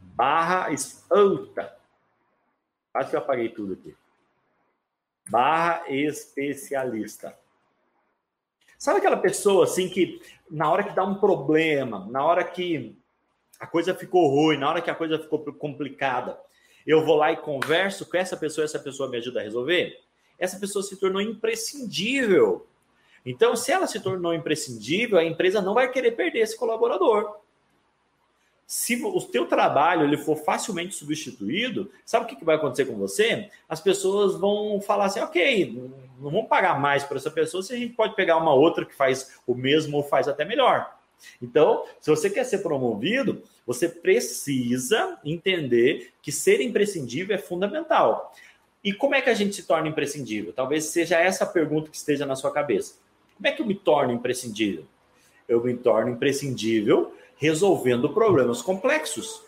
[0.00, 1.76] Barra escuta.
[2.94, 3.96] Acho que eu apaguei tudo aqui.
[5.28, 7.38] Barra especialista.
[8.78, 13.00] Sabe aquela pessoa assim que na hora que dá um problema, na hora que
[13.62, 16.36] a coisa ficou ruim, na hora que a coisa ficou complicada,
[16.84, 20.00] eu vou lá e converso com essa pessoa, essa pessoa me ajuda a resolver?
[20.36, 22.66] Essa pessoa se tornou imprescindível.
[23.24, 27.36] Então, se ela se tornou imprescindível, a empresa não vai querer perder esse colaborador.
[28.66, 33.48] Se o teu trabalho ele for facilmente substituído, sabe o que vai acontecer com você?
[33.68, 35.72] As pessoas vão falar assim, ok,
[36.18, 38.92] não vamos pagar mais para essa pessoa se a gente pode pegar uma outra que
[38.96, 41.00] faz o mesmo ou faz até melhor.
[41.40, 48.34] Então, se você quer ser promovido, você precisa entender que ser imprescindível é fundamental.
[48.82, 50.52] E como é que a gente se torna imprescindível?
[50.52, 52.94] Talvez seja essa a pergunta que esteja na sua cabeça.
[53.36, 54.84] Como é que eu me torno imprescindível?
[55.48, 59.42] Eu me torno imprescindível resolvendo problemas complexos.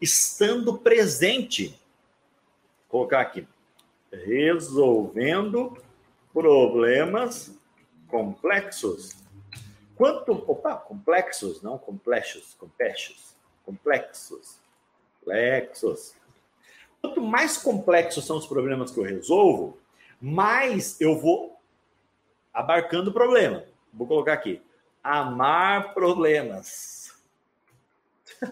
[0.00, 1.68] Estando presente.
[2.88, 3.46] Vou colocar aqui.
[4.12, 5.76] Resolvendo
[6.32, 7.56] problemas
[8.08, 9.16] complexos.
[10.00, 13.36] Quanto opa, complexos, não complexos, complexos,
[13.66, 14.58] complexos,
[15.18, 16.14] complexos.
[17.02, 19.76] Quanto mais complexos são os problemas que eu resolvo,
[20.18, 21.60] mais eu vou
[22.50, 23.62] abarcando o problema.
[23.92, 24.62] Vou colocar aqui:
[25.04, 27.12] amar problemas.
[28.42, 28.48] uh,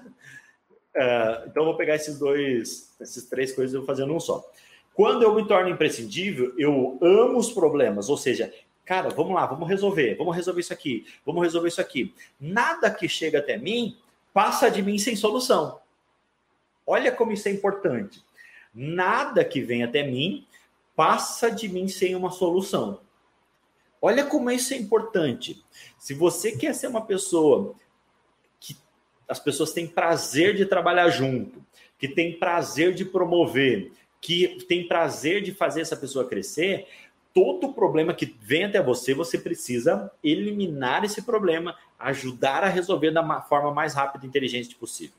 [1.49, 4.45] então, vou pegar esses dois, essas três coisas e vou fazer num só.
[4.93, 8.53] Quando eu me torno imprescindível, eu amo os problemas, ou seja,
[8.89, 12.15] cara, vamos lá, vamos resolver, vamos resolver isso aqui, vamos resolver isso aqui.
[12.41, 13.99] Nada que chega até mim
[14.33, 15.79] passa de mim sem solução.
[16.87, 18.25] Olha como isso é importante.
[18.73, 20.47] Nada que vem até mim
[20.97, 23.03] passa de mim sem uma solução.
[24.01, 25.63] Olha como isso é importante.
[25.99, 27.75] Se você quer ser uma pessoa
[28.59, 28.75] que
[29.29, 31.63] as pessoas têm prazer de trabalhar junto,
[31.99, 36.89] que tem prazer de promover, que tem prazer de fazer essa pessoa crescer,
[37.39, 43.41] todo problema que vem até você, você precisa eliminar esse problema, ajudar a resolver da
[43.43, 45.15] forma mais rápida e inteligente possível.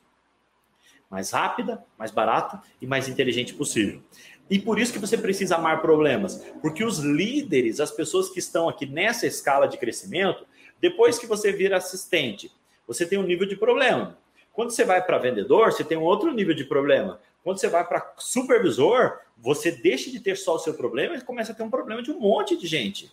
[1.09, 4.01] Mais rápida, mais barata e mais inteligente possível.
[4.49, 8.67] E por isso que você precisa amar problemas, porque os líderes, as pessoas que estão
[8.67, 10.45] aqui nessa escala de crescimento,
[10.81, 12.51] depois que você vira assistente,
[12.85, 14.17] você tem um nível de problema.
[14.51, 17.21] Quando você vai para vendedor, você tem um outro nível de problema.
[17.43, 21.51] Quando você vai para supervisor, você deixa de ter só o seu problema e começa
[21.51, 23.11] a ter um problema de um monte de gente.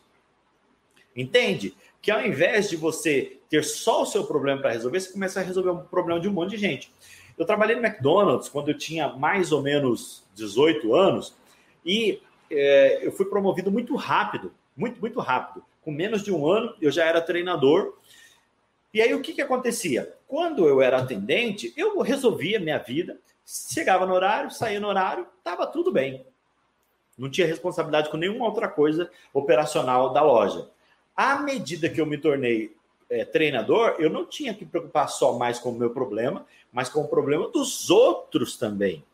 [1.14, 1.74] Entende?
[2.03, 5.43] Que ao invés de você ter só o seu problema para resolver, você começa a
[5.43, 6.93] resolver um problema de um monte de gente.
[7.39, 11.35] Eu trabalhei no McDonald's quando eu tinha mais ou menos 18 anos
[11.85, 12.20] e
[12.51, 15.64] é, eu fui promovido muito rápido, muito, muito rápido.
[15.83, 17.95] Com menos de um ano, eu já era treinador.
[18.93, 20.14] E aí, o que, que acontecia?
[20.27, 25.68] Quando eu era atendente, eu resolvia minha vida, Chegava no horário, saía no horário, estava
[25.68, 26.26] tudo bem.
[27.16, 30.68] não tinha responsabilidade com nenhuma outra coisa operacional da loja.
[31.16, 32.76] À medida que eu me tornei
[33.09, 37.01] é, treinador, eu não tinha que preocupar só mais com o meu problema, mas com
[37.01, 39.05] o problema dos outros também.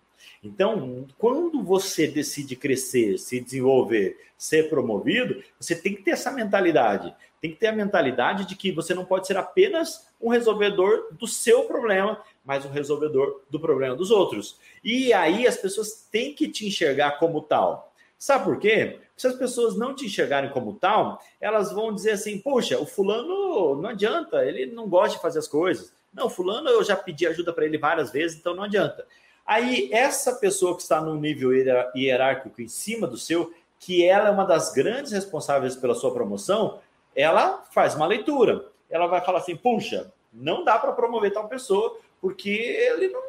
[0.42, 7.14] Então, quando você decide crescer, se desenvolver, ser promovido, você tem que ter essa mentalidade.
[7.40, 11.26] Tem que ter a mentalidade de que você não pode ser apenas um resolvedor do
[11.26, 14.58] seu problema, mas um resolvedor do problema dos outros.
[14.82, 17.92] E aí as pessoas têm que te enxergar como tal.
[18.18, 19.00] Sabe por quê?
[19.16, 23.80] Se as pessoas não te enxergarem como tal, elas vão dizer assim: poxa, o fulano
[23.80, 25.92] não adianta, ele não gosta de fazer as coisas.
[26.12, 29.06] Não, fulano eu já pedi ajuda para ele várias vezes, então não adianta.
[29.44, 31.52] Aí, essa pessoa que está no nível
[31.94, 36.78] hierárquico em cima do seu, que ela é uma das grandes responsáveis pela sua promoção,
[37.14, 38.66] ela faz uma leitura.
[38.88, 43.20] Ela vai falar assim: puxa, não dá para promover tal pessoa, porque ele não.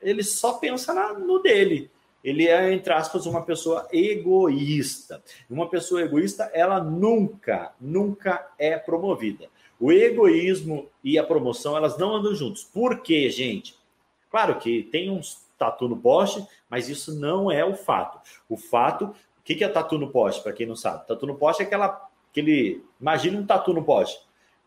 [0.00, 1.90] Ele só pensa na, no dele.
[2.22, 5.22] Ele é, entre aspas, uma pessoa egoísta.
[5.50, 9.48] Uma pessoa egoísta, ela nunca, nunca é promovida.
[9.78, 12.62] O egoísmo e a promoção, elas não andam juntos.
[12.62, 13.76] Por quê, gente?
[14.32, 18.18] Claro que tem uns tatu no poste, mas isso não é o fato.
[18.48, 19.14] O fato, o
[19.44, 21.06] que é tatu no poste, para quem não sabe?
[21.06, 22.82] Tatu no poste é aquela, aquele.
[22.98, 24.18] Imagina um tatu no poste.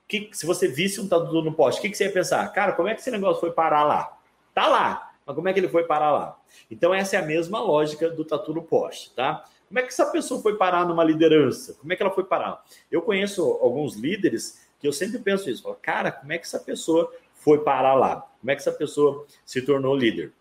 [0.07, 2.47] Que, se você visse um tatu no poste, o que, que você ia pensar?
[2.53, 4.15] Cara, como é que esse negócio foi parar lá?
[4.53, 6.39] Tá lá, mas como é que ele foi parar lá?
[6.69, 9.45] Então, essa é a mesma lógica do tatu no poste, tá?
[9.67, 11.73] Como é que essa pessoa foi parar numa liderança?
[11.73, 12.63] Como é que ela foi parar?
[12.91, 15.63] Eu conheço alguns líderes que eu sempre penso isso.
[15.63, 17.11] Falo, cara, como é que essa pessoa
[17.45, 18.27] foi parar lá?
[18.41, 20.33] Como é que essa pessoa se tornou líder?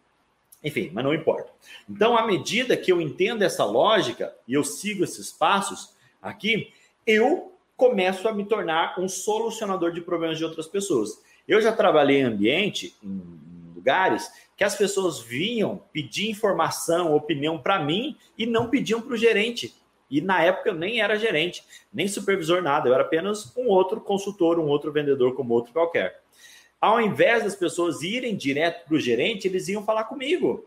[0.65, 1.53] Enfim, mas não importa.
[1.87, 6.73] Então, à medida que eu entendo essa lógica e eu sigo esses passos aqui,
[7.07, 11.23] eu começo a me tornar um solucionador de problemas de outras pessoas.
[11.47, 13.23] Eu já trabalhei em ambiente, em
[13.75, 19.19] lugares, que as pessoas vinham pedir informação, opinião para mim e não pediam para o
[19.19, 19.75] gerente.
[20.11, 22.89] E na época eu nem era gerente, nem supervisor, nada.
[22.89, 26.24] Eu era apenas um outro consultor, um outro vendedor como outro qualquer
[26.85, 30.67] ao invés das pessoas irem direto para o gerente, eles iam falar comigo.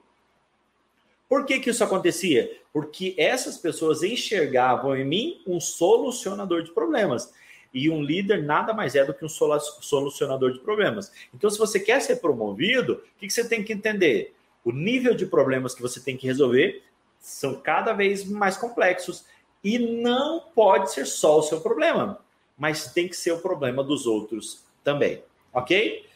[1.29, 2.59] Por que, que isso acontecia?
[2.73, 7.31] Porque essas pessoas enxergavam em mim um solucionador de problemas.
[7.71, 11.11] E um líder nada mais é do que um solucionador de problemas.
[11.35, 14.33] Então, se você quer ser promovido, o que, que você tem que entender?
[14.65, 16.81] O nível de problemas que você tem que resolver
[17.19, 19.23] são cada vez mais complexos.
[19.63, 22.19] E não pode ser só o seu problema,
[22.57, 25.21] mas tem que ser o problema dos outros também.
[25.53, 26.06] Ok?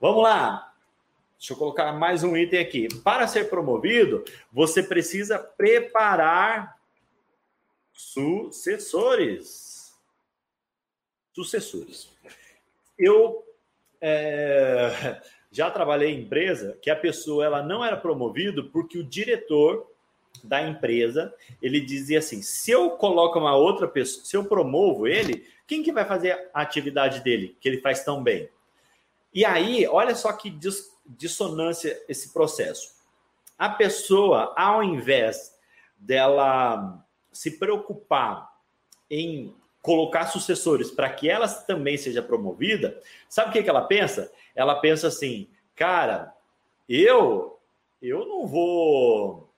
[0.00, 0.72] Vamos lá.
[1.38, 2.88] Deixa eu colocar mais um item aqui.
[3.02, 6.78] Para ser promovido, você precisa preparar
[7.92, 9.94] sucessores.
[11.34, 12.08] Sucessores.
[12.98, 13.44] Eu
[14.00, 15.20] é,
[15.52, 19.86] já trabalhei em empresa que a pessoa ela não era promovido porque o diretor
[20.42, 25.46] da empresa ele dizia assim: se eu coloco uma outra pessoa, se eu promovo ele,
[25.66, 28.48] quem que vai fazer a atividade dele que ele faz tão bem?
[29.32, 30.50] E aí, olha só que
[31.06, 32.94] dissonância esse processo.
[33.58, 35.54] A pessoa, ao invés
[35.96, 38.50] dela se preocupar
[39.08, 44.30] em colocar sucessores para que ela também seja promovida, sabe o que, que ela pensa?
[44.54, 46.34] Ela pensa assim, cara,
[46.88, 47.58] eu
[48.02, 49.50] eu não vou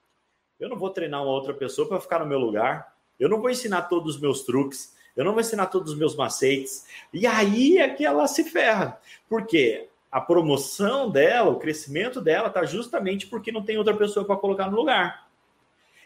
[0.58, 2.94] eu não vou treinar uma outra pessoa para ficar no meu lugar.
[3.18, 4.94] Eu não vou ensinar todos os meus truques.
[5.16, 6.86] Eu não vou ensinar todos os meus macetes.
[7.12, 8.98] E aí é que ela se ferra.
[9.28, 14.36] Porque a promoção dela, o crescimento dela, está justamente porque não tem outra pessoa para
[14.36, 15.28] colocar no lugar.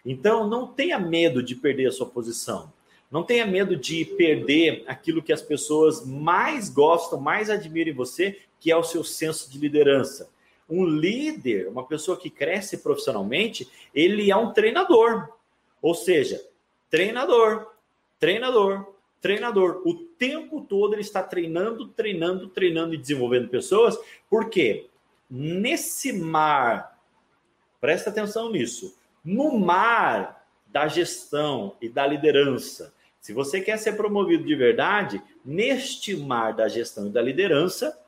[0.04, 2.72] Então, não tenha medo de perder a sua posição.
[3.10, 8.38] Não tenha medo de perder aquilo que as pessoas mais gostam, mais admiram em você,
[8.60, 10.28] que é o seu senso de liderança.
[10.68, 15.28] Um líder, uma pessoa que cresce profissionalmente, ele é um treinador.
[15.80, 16.44] Ou seja,
[16.90, 17.68] treinador,
[18.18, 19.82] treinador, treinador.
[19.84, 23.98] O tempo todo ele está treinando, treinando, treinando e desenvolvendo pessoas,
[24.28, 24.86] porque
[25.28, 27.00] nesse mar,
[27.80, 34.44] presta atenção nisso, no mar da gestão e da liderança, se você quer ser promovido
[34.44, 37.98] de verdade, neste mar da gestão e da liderança,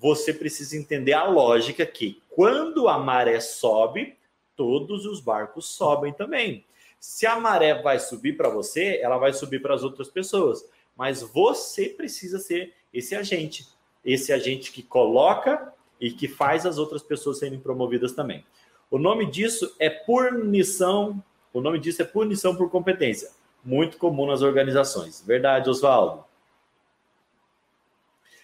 [0.00, 4.16] você precisa entender a lógica que quando a maré sobe,
[4.56, 6.64] todos os barcos sobem também.
[7.06, 10.66] Se a maré vai subir para você, ela vai subir para as outras pessoas.
[10.96, 13.68] Mas você precisa ser esse agente,
[14.02, 18.42] esse agente que coloca e que faz as outras pessoas serem promovidas também.
[18.90, 21.22] O nome disso é punição.
[21.52, 23.30] O nome disso é punição por competência.
[23.62, 25.22] Muito comum nas organizações.
[25.26, 26.24] Verdade, Oswaldo?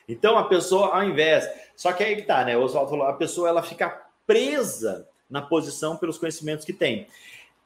[0.07, 1.49] Então a pessoa, ao invés.
[1.75, 2.59] Só que aí que tá, né?
[2.59, 7.07] O Oswaldo falou: a pessoa ela fica presa na posição pelos conhecimentos que tem.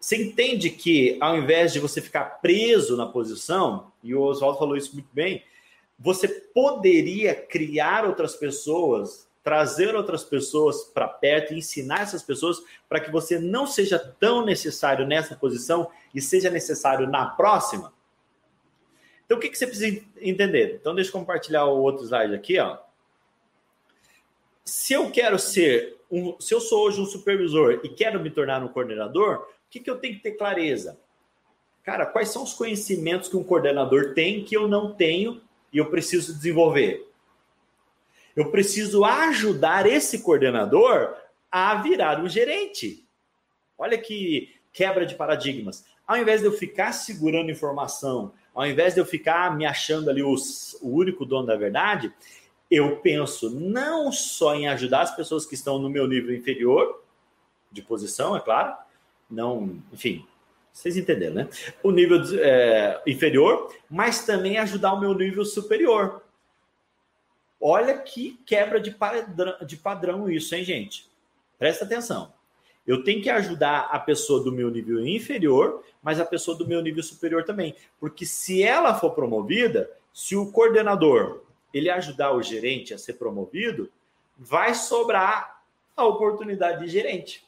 [0.05, 4.77] Você entende que ao invés de você ficar preso na posição, e o Oswaldo falou
[4.77, 5.43] isso muito bem,
[5.99, 13.11] você poderia criar outras pessoas, trazer outras pessoas para perto ensinar essas pessoas para que
[13.11, 17.91] você não seja tão necessário nessa posição e seja necessário na próxima?
[19.25, 20.77] Então, o que, que você precisa entender?
[20.79, 22.59] Então, deixa eu compartilhar o outro slide aqui.
[22.59, 22.77] Ó.
[24.67, 28.63] Se eu quero ser, um, se eu sou hoje um supervisor e quero me tornar
[28.63, 31.01] um coordenador, que, que eu tenho que ter clareza?
[31.83, 35.91] Cara, quais são os conhecimentos que um coordenador tem que eu não tenho e eu
[35.91, 37.11] preciso desenvolver?
[38.37, 41.16] Eu preciso ajudar esse coordenador
[41.51, 43.05] a virar um gerente.
[43.77, 45.85] Olha que quebra de paradigmas.
[46.07, 50.22] Ao invés de eu ficar segurando informação, ao invés de eu ficar me achando ali
[50.22, 52.12] os, o único dono da verdade,
[52.70, 57.03] eu penso não só em ajudar as pessoas que estão no meu nível inferior,
[57.72, 58.84] de posição, é claro,
[59.31, 60.27] não, enfim,
[60.72, 61.49] vocês entenderam, né?
[61.83, 66.22] O nível é, inferior, mas também ajudar o meu nível superior.
[67.61, 71.09] Olha que quebra de padrão, de padrão isso, hein, gente?
[71.59, 72.33] Presta atenção.
[72.87, 76.83] Eu tenho que ajudar a pessoa do meu nível inferior, mas a pessoa do meu
[76.83, 77.75] nível superior também.
[77.99, 83.91] Porque se ela for promovida, se o coordenador ele ajudar o gerente a ser promovido,
[84.37, 85.62] vai sobrar
[85.97, 87.44] a oportunidade de gerente.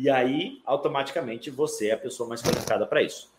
[0.00, 3.30] E aí, automaticamente, você é a pessoa mais qualificada para isso.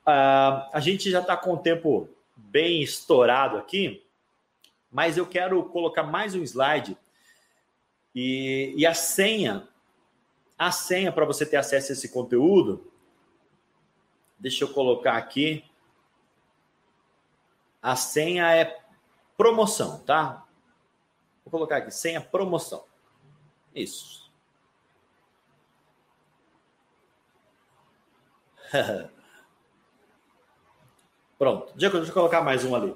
[0.00, 4.02] Uh, a gente já está com o tempo bem estourado aqui,
[4.90, 6.96] mas eu quero colocar mais um slide
[8.14, 9.68] e, e a senha,
[10.56, 12.90] a senha para você ter acesso a esse conteúdo,
[14.38, 15.62] deixa eu colocar aqui.
[17.82, 18.80] A senha é
[19.36, 20.46] promoção, tá?
[21.44, 22.86] Vou colocar aqui, senha promoção.
[23.74, 24.23] Isso.
[31.38, 31.72] Pronto.
[31.76, 32.94] Deixa eu colocar mais um ali.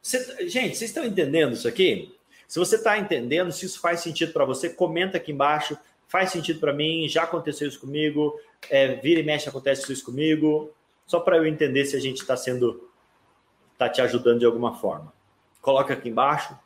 [0.00, 2.14] Você, gente, vocês estão entendendo isso aqui?
[2.46, 5.78] Se você está entendendo, se isso faz sentido para você, comenta aqui embaixo.
[6.06, 7.08] Faz sentido para mim?
[7.08, 8.38] Já aconteceu isso comigo?
[8.70, 10.70] É, vira e mexe acontece isso comigo?
[11.06, 12.88] Só para eu entender se a gente está sendo,
[13.72, 15.12] está te ajudando de alguma forma.
[15.60, 16.56] Coloca aqui embaixo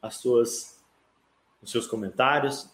[0.00, 0.78] as suas,
[1.62, 2.68] os seus comentários.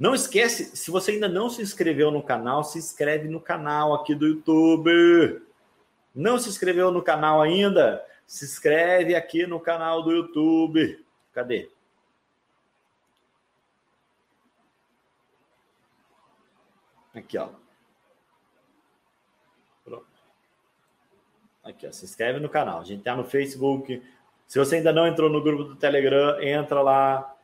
[0.00, 4.14] Não esquece, se você ainda não se inscreveu no canal, se inscreve no canal aqui
[4.14, 5.42] do YouTube.
[6.14, 8.02] Não se inscreveu no canal ainda?
[8.26, 11.04] Se inscreve aqui no canal do YouTube.
[11.34, 11.68] Cadê?
[17.14, 17.50] Aqui, ó.
[19.84, 20.06] Pronto.
[21.62, 21.92] Aqui, ó.
[21.92, 22.80] Se inscreve no canal.
[22.80, 24.02] A gente tá no Facebook.
[24.48, 27.36] Se você ainda não entrou no grupo do Telegram, entra lá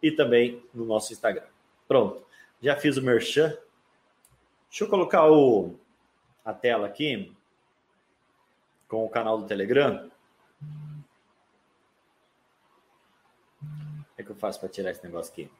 [0.00, 1.47] e também no nosso Instagram.
[1.88, 2.22] Pronto.
[2.62, 3.56] Já fiz o merchan.
[4.68, 5.74] Deixa eu colocar o,
[6.44, 7.34] a tela aqui
[8.86, 10.10] com o canal do Telegram.
[13.60, 15.50] Como é que eu faço para tirar esse negócio aqui?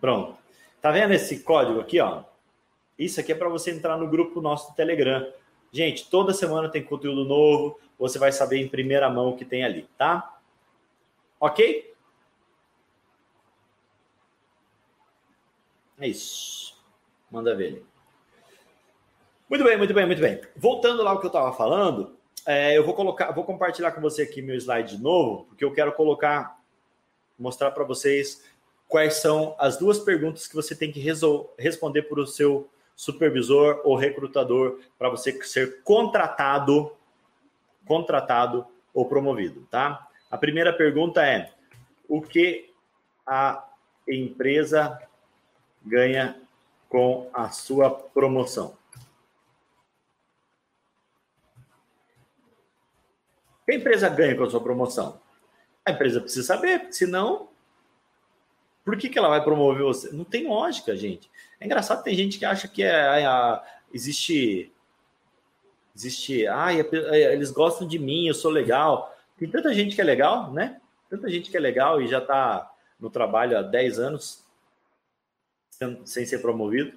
[0.00, 0.38] Pronto.
[0.80, 2.24] Tá vendo esse código aqui, ó?
[2.98, 5.32] Isso aqui é para você entrar no grupo nosso do Telegram.
[5.72, 9.64] Gente, toda semana tem conteúdo novo você vai saber em primeira mão o que tem
[9.64, 10.38] ali, tá?
[11.40, 11.92] Ok?
[15.98, 16.78] É isso.
[17.30, 17.86] Manda ver ali.
[19.50, 20.40] Muito bem, muito bem, muito bem.
[20.56, 22.16] Voltando lá ao que eu estava falando,
[22.46, 25.72] é, eu vou colocar, vou compartilhar com você aqui meu slide de novo, porque eu
[25.72, 26.60] quero colocar,
[27.38, 28.44] mostrar para vocês
[28.86, 31.00] quais são as duas perguntas que você tem que
[31.58, 36.90] responder para o seu supervisor ou recrutador para você ser contratado
[37.86, 40.08] contratado ou promovido, tá?
[40.28, 41.52] A primeira pergunta é:
[42.08, 42.74] o que
[43.24, 43.64] a
[44.06, 45.00] empresa
[45.86, 46.40] ganha
[46.88, 48.76] com a sua promoção?
[53.62, 55.20] O que a empresa ganha com a sua promoção?
[55.86, 57.48] A empresa precisa saber, senão,
[58.88, 60.10] por que, que ela vai promover você?
[60.12, 61.30] Não tem lógica, gente.
[61.60, 63.62] É engraçado, tem gente que acha que é, é,
[63.92, 64.72] existe
[65.94, 69.14] Existe, ah, eles gostam de mim, eu sou legal.
[69.36, 70.80] Tem tanta gente que é legal, né?
[71.10, 74.42] Tanta gente que é legal e já está no trabalho há 10 anos
[76.04, 76.96] sem ser promovido.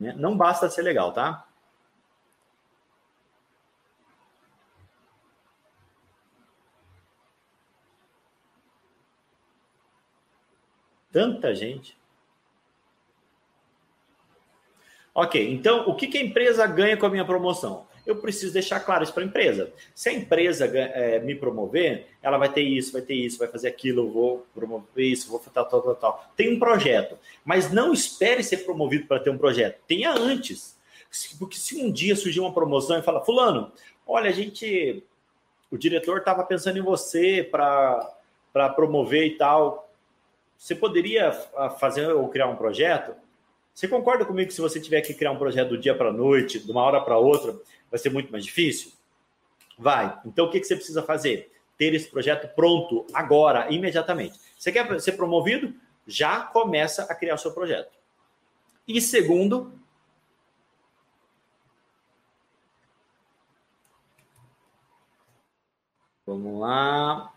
[0.00, 0.12] Né?
[0.16, 1.46] Não basta ser legal, tá?
[11.16, 11.96] Tanta gente.
[15.14, 17.86] Ok, então o que, que a empresa ganha com a minha promoção?
[18.06, 19.72] eu preciso deixar claro isso para a empresa.
[19.94, 23.68] Se a empresa é, me promover, ela vai ter isso, vai ter isso, vai fazer
[23.68, 26.30] aquilo, eu vou promover isso, vou tal, tal, tal, tal.
[26.36, 29.80] Tem um projeto, mas não espere ser promovido para ter um projeto.
[29.88, 30.76] Tenha antes.
[31.38, 33.72] Porque se um dia surgir uma promoção e fala, fulano,
[34.06, 35.02] olha, a gente,
[35.70, 39.85] o diretor estava pensando em você para promover e tal.
[40.58, 41.32] Você poderia
[41.78, 43.14] fazer ou criar um projeto?
[43.74, 46.12] Você concorda comigo que se você tiver que criar um projeto do dia para a
[46.12, 47.54] noite, de uma hora para outra,
[47.90, 48.92] vai ser muito mais difícil?
[49.78, 50.18] Vai.
[50.24, 51.52] Então, o que, que você precisa fazer?
[51.76, 54.40] Ter esse projeto pronto agora, imediatamente.
[54.58, 55.74] Você quer ser promovido?
[56.06, 57.92] Já começa a criar o seu projeto.
[58.88, 59.72] E segundo,
[66.26, 67.32] Vamos lá.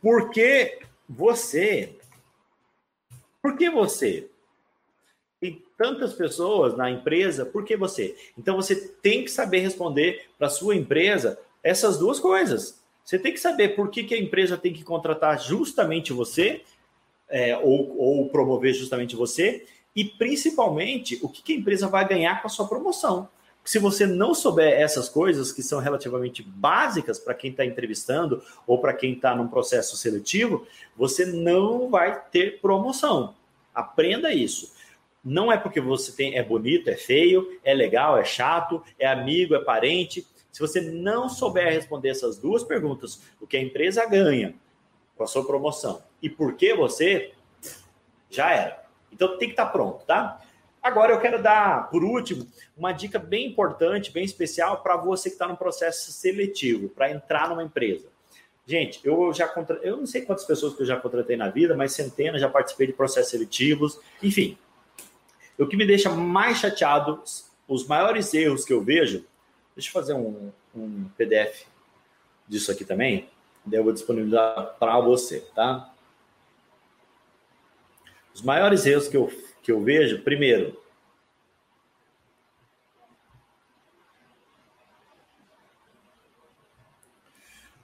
[0.00, 0.80] Por que
[1.10, 1.96] você
[3.42, 4.28] por que você?
[5.40, 8.14] Tem tantas pessoas na empresa, por que você?
[8.36, 12.82] Então você tem que saber responder para sua empresa essas duas coisas.
[13.02, 16.62] Você tem que saber por que, que a empresa tem que contratar justamente você,
[17.28, 22.42] é, ou, ou promover justamente você, e principalmente o que, que a empresa vai ganhar
[22.42, 23.28] com a sua promoção.
[23.64, 28.78] Se você não souber essas coisas, que são relativamente básicas para quem está entrevistando ou
[28.78, 33.34] para quem está num processo seletivo, você não vai ter promoção.
[33.74, 34.72] Aprenda isso.
[35.22, 39.54] Não é porque você tem é bonito, é feio, é legal, é chato, é amigo,
[39.54, 40.26] é parente.
[40.50, 44.54] Se você não souber responder essas duas perguntas, o que a empresa ganha
[45.16, 47.32] com a sua promoção e por que você,
[48.30, 48.84] já era.
[49.12, 50.40] Então tem que estar tá pronto, tá?
[50.82, 55.34] Agora eu quero dar, por último, uma dica bem importante, bem especial para você que
[55.34, 58.08] está no processo seletivo, para entrar numa empresa.
[58.66, 59.76] Gente, eu já contra...
[59.82, 62.86] eu não sei quantas pessoas que eu já contratei na vida, mas centenas já participei
[62.86, 64.56] de processos seletivos, enfim.
[65.58, 67.22] O que me deixa mais chateado,
[67.68, 69.24] os maiores erros que eu vejo,
[69.76, 71.66] deixa eu fazer um, um PDF
[72.48, 73.28] disso aqui também,
[73.66, 75.92] daí eu vou disponibilizar para você, tá?
[78.32, 79.30] Os maiores erros que eu
[79.62, 80.80] que eu vejo, primeiro,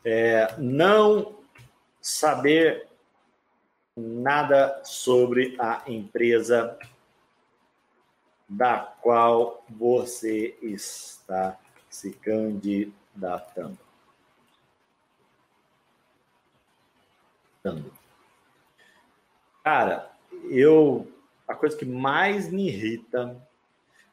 [0.05, 1.39] é, não
[2.01, 2.87] saber
[3.97, 6.79] nada sobre a empresa
[8.49, 11.59] da qual você está
[11.91, 13.79] se candidatando.
[19.64, 20.12] Cara,
[20.49, 21.12] eu
[21.47, 23.37] a coisa que mais me irrita,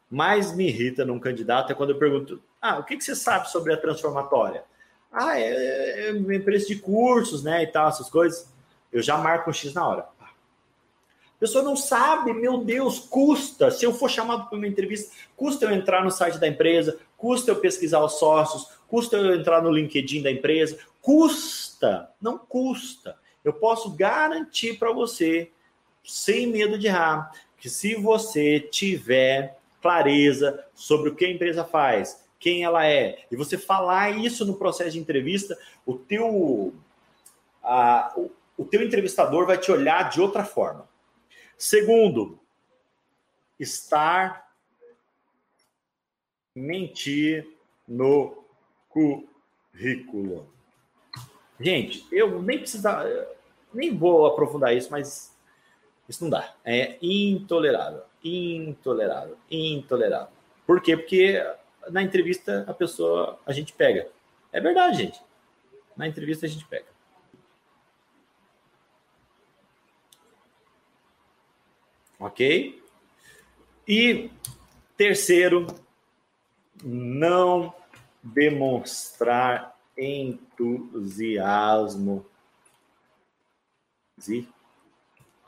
[0.10, 3.50] mais me irrita num candidato é quando eu pergunto: ah, o que, que você sabe
[3.50, 4.64] sobre a transformatória?
[5.12, 8.52] Ah, é, é uma empresa de cursos, né, e tal, essas coisas.
[8.92, 10.08] Eu já marco um X na hora.
[10.20, 13.70] A pessoa não sabe, meu Deus, custa.
[13.70, 17.52] Se eu for chamado para uma entrevista, custa eu entrar no site da empresa, custa
[17.52, 23.18] eu pesquisar os sócios, custa eu entrar no LinkedIn da empresa, custa, não custa.
[23.44, 25.52] Eu posso garantir para você
[26.04, 32.24] sem medo de errar, que se você tiver clareza sobre o que a empresa faz,
[32.40, 36.74] quem ela é, e você falar isso no processo de entrevista, o teu,
[37.64, 40.88] a, o, o teu entrevistador vai te olhar de outra forma.
[41.58, 42.38] Segundo,
[43.60, 44.52] estar
[46.56, 47.48] mentir
[47.88, 48.44] no
[48.90, 50.48] currículo.
[51.60, 53.06] Gente, eu nem precisar,
[53.74, 55.33] nem vou aprofundar isso, mas
[56.14, 56.56] isso não dá.
[56.64, 58.04] É intolerável.
[58.24, 59.38] Intolerável.
[59.50, 60.32] Intolerável.
[60.66, 60.96] Por quê?
[60.96, 61.44] Porque
[61.90, 64.10] na entrevista a pessoa, a gente pega.
[64.52, 65.22] É verdade, gente.
[65.98, 66.86] Na entrevista a gente pega.
[72.20, 72.82] Ok?
[73.88, 74.32] E
[74.96, 75.68] terceiro,
[76.84, 77.74] não
[78.22, 81.44] demonstrar entusiasmo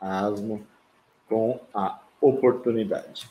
[0.06, 0.66] asmo
[1.28, 3.28] com a oportunidade.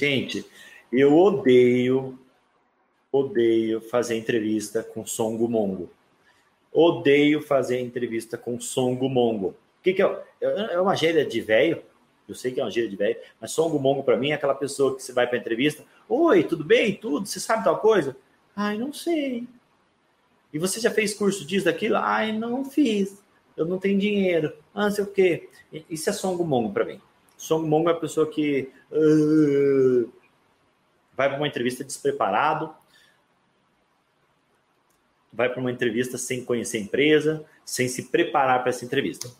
[0.00, 0.44] Gente,
[0.90, 2.18] eu odeio,
[3.12, 5.90] odeio fazer entrevista com Songo Mongo.
[6.72, 9.48] Odeio fazer entrevista com Songo Mongo.
[9.48, 10.24] O que, que é?
[10.40, 11.82] É uma gíria de velho?
[12.26, 14.54] Eu sei que é uma gíria de velho, mas Songo Mongo para mim é aquela
[14.54, 15.84] pessoa que você vai para entrevista.
[16.08, 16.96] Oi, tudo bem?
[16.96, 17.26] Tudo?
[17.26, 18.16] Você sabe tal coisa?
[18.56, 19.46] Ai, não sei.
[20.52, 21.96] E você já fez curso disso, daquilo?
[21.96, 23.23] Ai, não fiz
[23.56, 25.48] eu não tenho dinheiro, ah, não sei o quê.
[25.88, 27.00] Isso é Song Mongo para mim.
[27.36, 30.12] Song Mongo é a pessoa que uh,
[31.16, 32.74] vai para uma entrevista despreparado,
[35.32, 39.30] vai para uma entrevista sem conhecer a empresa, sem se preparar para essa entrevista.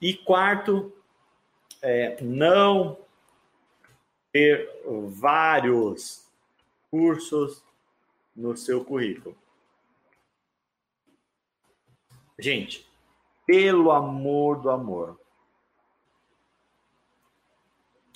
[0.00, 0.92] E quarto,
[1.82, 2.98] é, não
[4.32, 4.68] ter
[5.08, 6.24] vários
[6.90, 7.62] cursos
[8.34, 9.36] no seu currículo.
[12.38, 12.88] Gente,
[13.48, 15.18] pelo amor do amor.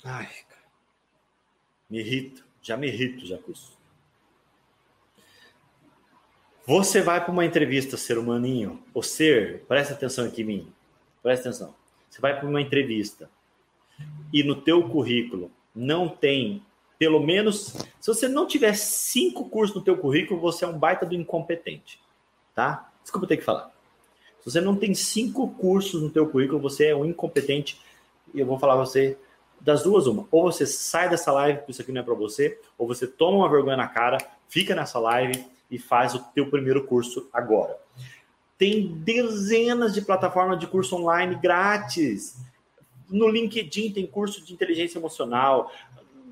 [0.03, 0.61] Ai, cara.
[1.89, 2.45] Me irrito.
[2.61, 3.75] Já me irrito já com isso.
[6.67, 10.73] Você vai para uma entrevista, ser humaninho, ou ser, presta atenção aqui em mim,
[11.21, 11.75] presta atenção.
[12.09, 13.29] Você vai para uma entrevista
[14.31, 16.63] e no teu currículo não tem,
[16.97, 21.05] pelo menos, se você não tiver cinco cursos no teu currículo, você é um baita
[21.05, 21.99] do incompetente,
[22.53, 22.93] tá?
[23.01, 23.72] Desculpa ter que falar.
[24.43, 27.79] Se você não tem cinco cursos no teu currículo, você é um incompetente
[28.33, 29.17] e eu vou falar pra você
[29.61, 30.27] das duas uma.
[30.29, 33.37] Ou você sai dessa live, porque isso aqui não é para você, ou você toma
[33.37, 34.17] uma vergonha na cara,
[34.49, 37.77] fica nessa live e faz o teu primeiro curso agora.
[38.57, 42.37] Tem dezenas de plataformas de curso online grátis.
[43.09, 45.71] No LinkedIn tem curso de inteligência emocional.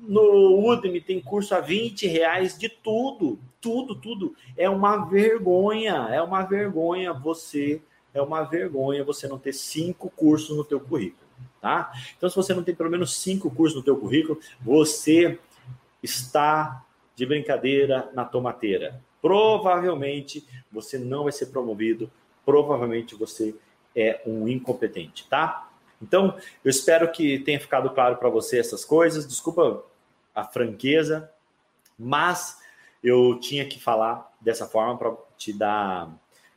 [0.02, 3.38] No Udemy tem curso a 20 reais de tudo.
[3.58, 4.36] Tudo, tudo.
[4.56, 6.08] É uma vergonha.
[6.10, 7.80] É uma vergonha você.
[8.14, 11.26] É uma vergonha você não ter cinco cursos no teu currículo,
[11.60, 11.92] tá?
[12.16, 15.38] Então, se você não tem pelo menos cinco cursos no teu currículo, você
[16.02, 16.84] está
[17.14, 19.00] de brincadeira na tomateira.
[19.20, 22.10] Provavelmente você não vai ser promovido,
[22.44, 23.54] provavelmente você
[23.94, 25.70] é um incompetente, tá?
[26.00, 29.26] Então, eu espero que tenha ficado claro para você essas coisas.
[29.26, 29.84] Desculpa
[30.34, 31.30] a franqueza,
[31.96, 32.58] mas
[33.02, 36.10] eu tinha que falar dessa forma para te dar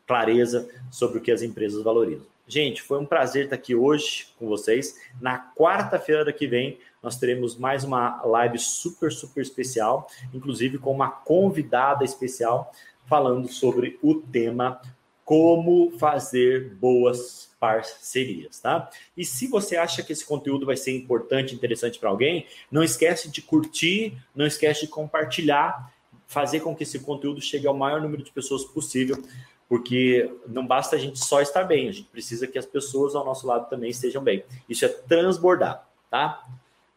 [0.06, 2.28] clareza sobre o que as empresas valorizam.
[2.48, 5.00] Gente, foi um prazer estar aqui hoje com vocês.
[5.20, 11.10] Na quarta-feira que vem, nós teremos mais uma live super, super especial, inclusive com uma
[11.10, 12.72] convidada especial,
[13.08, 14.80] falando sobre o tema
[15.24, 18.92] como fazer boas parcerias, tá?
[19.18, 23.32] E se você acha que esse conteúdo vai ser importante, interessante para alguém, não esquece
[23.32, 25.92] de curtir, não esquece de compartilhar,
[26.28, 29.24] fazer com que esse conteúdo chegue ao maior número de pessoas possível,
[29.68, 33.26] porque não basta a gente só estar bem, a gente precisa que as pessoas ao
[33.26, 34.44] nosso lado também estejam bem.
[34.70, 36.44] Isso é transbordar, tá?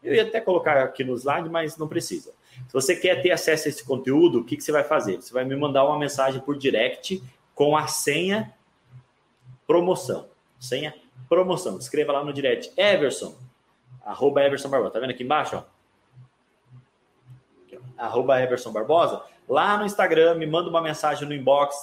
[0.03, 2.31] Eu ia até colocar aqui no slide, mas não precisa.
[2.67, 5.17] Se você quer ter acesso a esse conteúdo, o que, que você vai fazer?
[5.17, 7.21] Você vai me mandar uma mensagem por direct
[7.55, 8.53] com a senha
[9.67, 10.27] promoção.
[10.59, 10.93] Senha
[11.27, 11.77] promoção.
[11.77, 13.35] Escreva lá no direct Everson,
[14.05, 14.93] arroba Everson Barbosa.
[14.93, 15.57] Tá vendo aqui embaixo?
[15.57, 15.63] Ó?
[17.97, 19.21] Arroba Everson Barbosa.
[19.47, 21.75] Lá no Instagram, me manda uma mensagem no inbox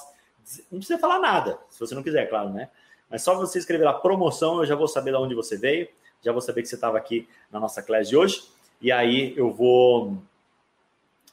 [0.70, 2.68] não precisa falar nada, se você não quiser, claro, né?
[3.10, 5.88] Mas só você escrever lá promoção, eu já vou saber de onde você veio,
[6.22, 8.44] já vou saber que você estava aqui na nossa classe de hoje,
[8.80, 10.16] e aí eu vou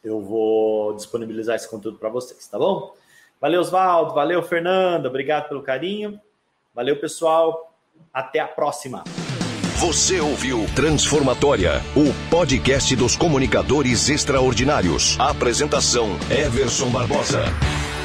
[0.04, 2.94] eu vou disponibilizar esse conteúdo para vocês, tá bom?
[3.40, 6.20] Valeu, Oswaldo, valeu, Fernanda, obrigado pelo carinho.
[6.74, 7.74] Valeu, pessoal.
[8.14, 9.04] Até a próxima.
[9.78, 15.20] Você ouviu Transformatória, o podcast dos comunicadores extraordinários.
[15.20, 17.44] Apresentação: Everson Barbosa.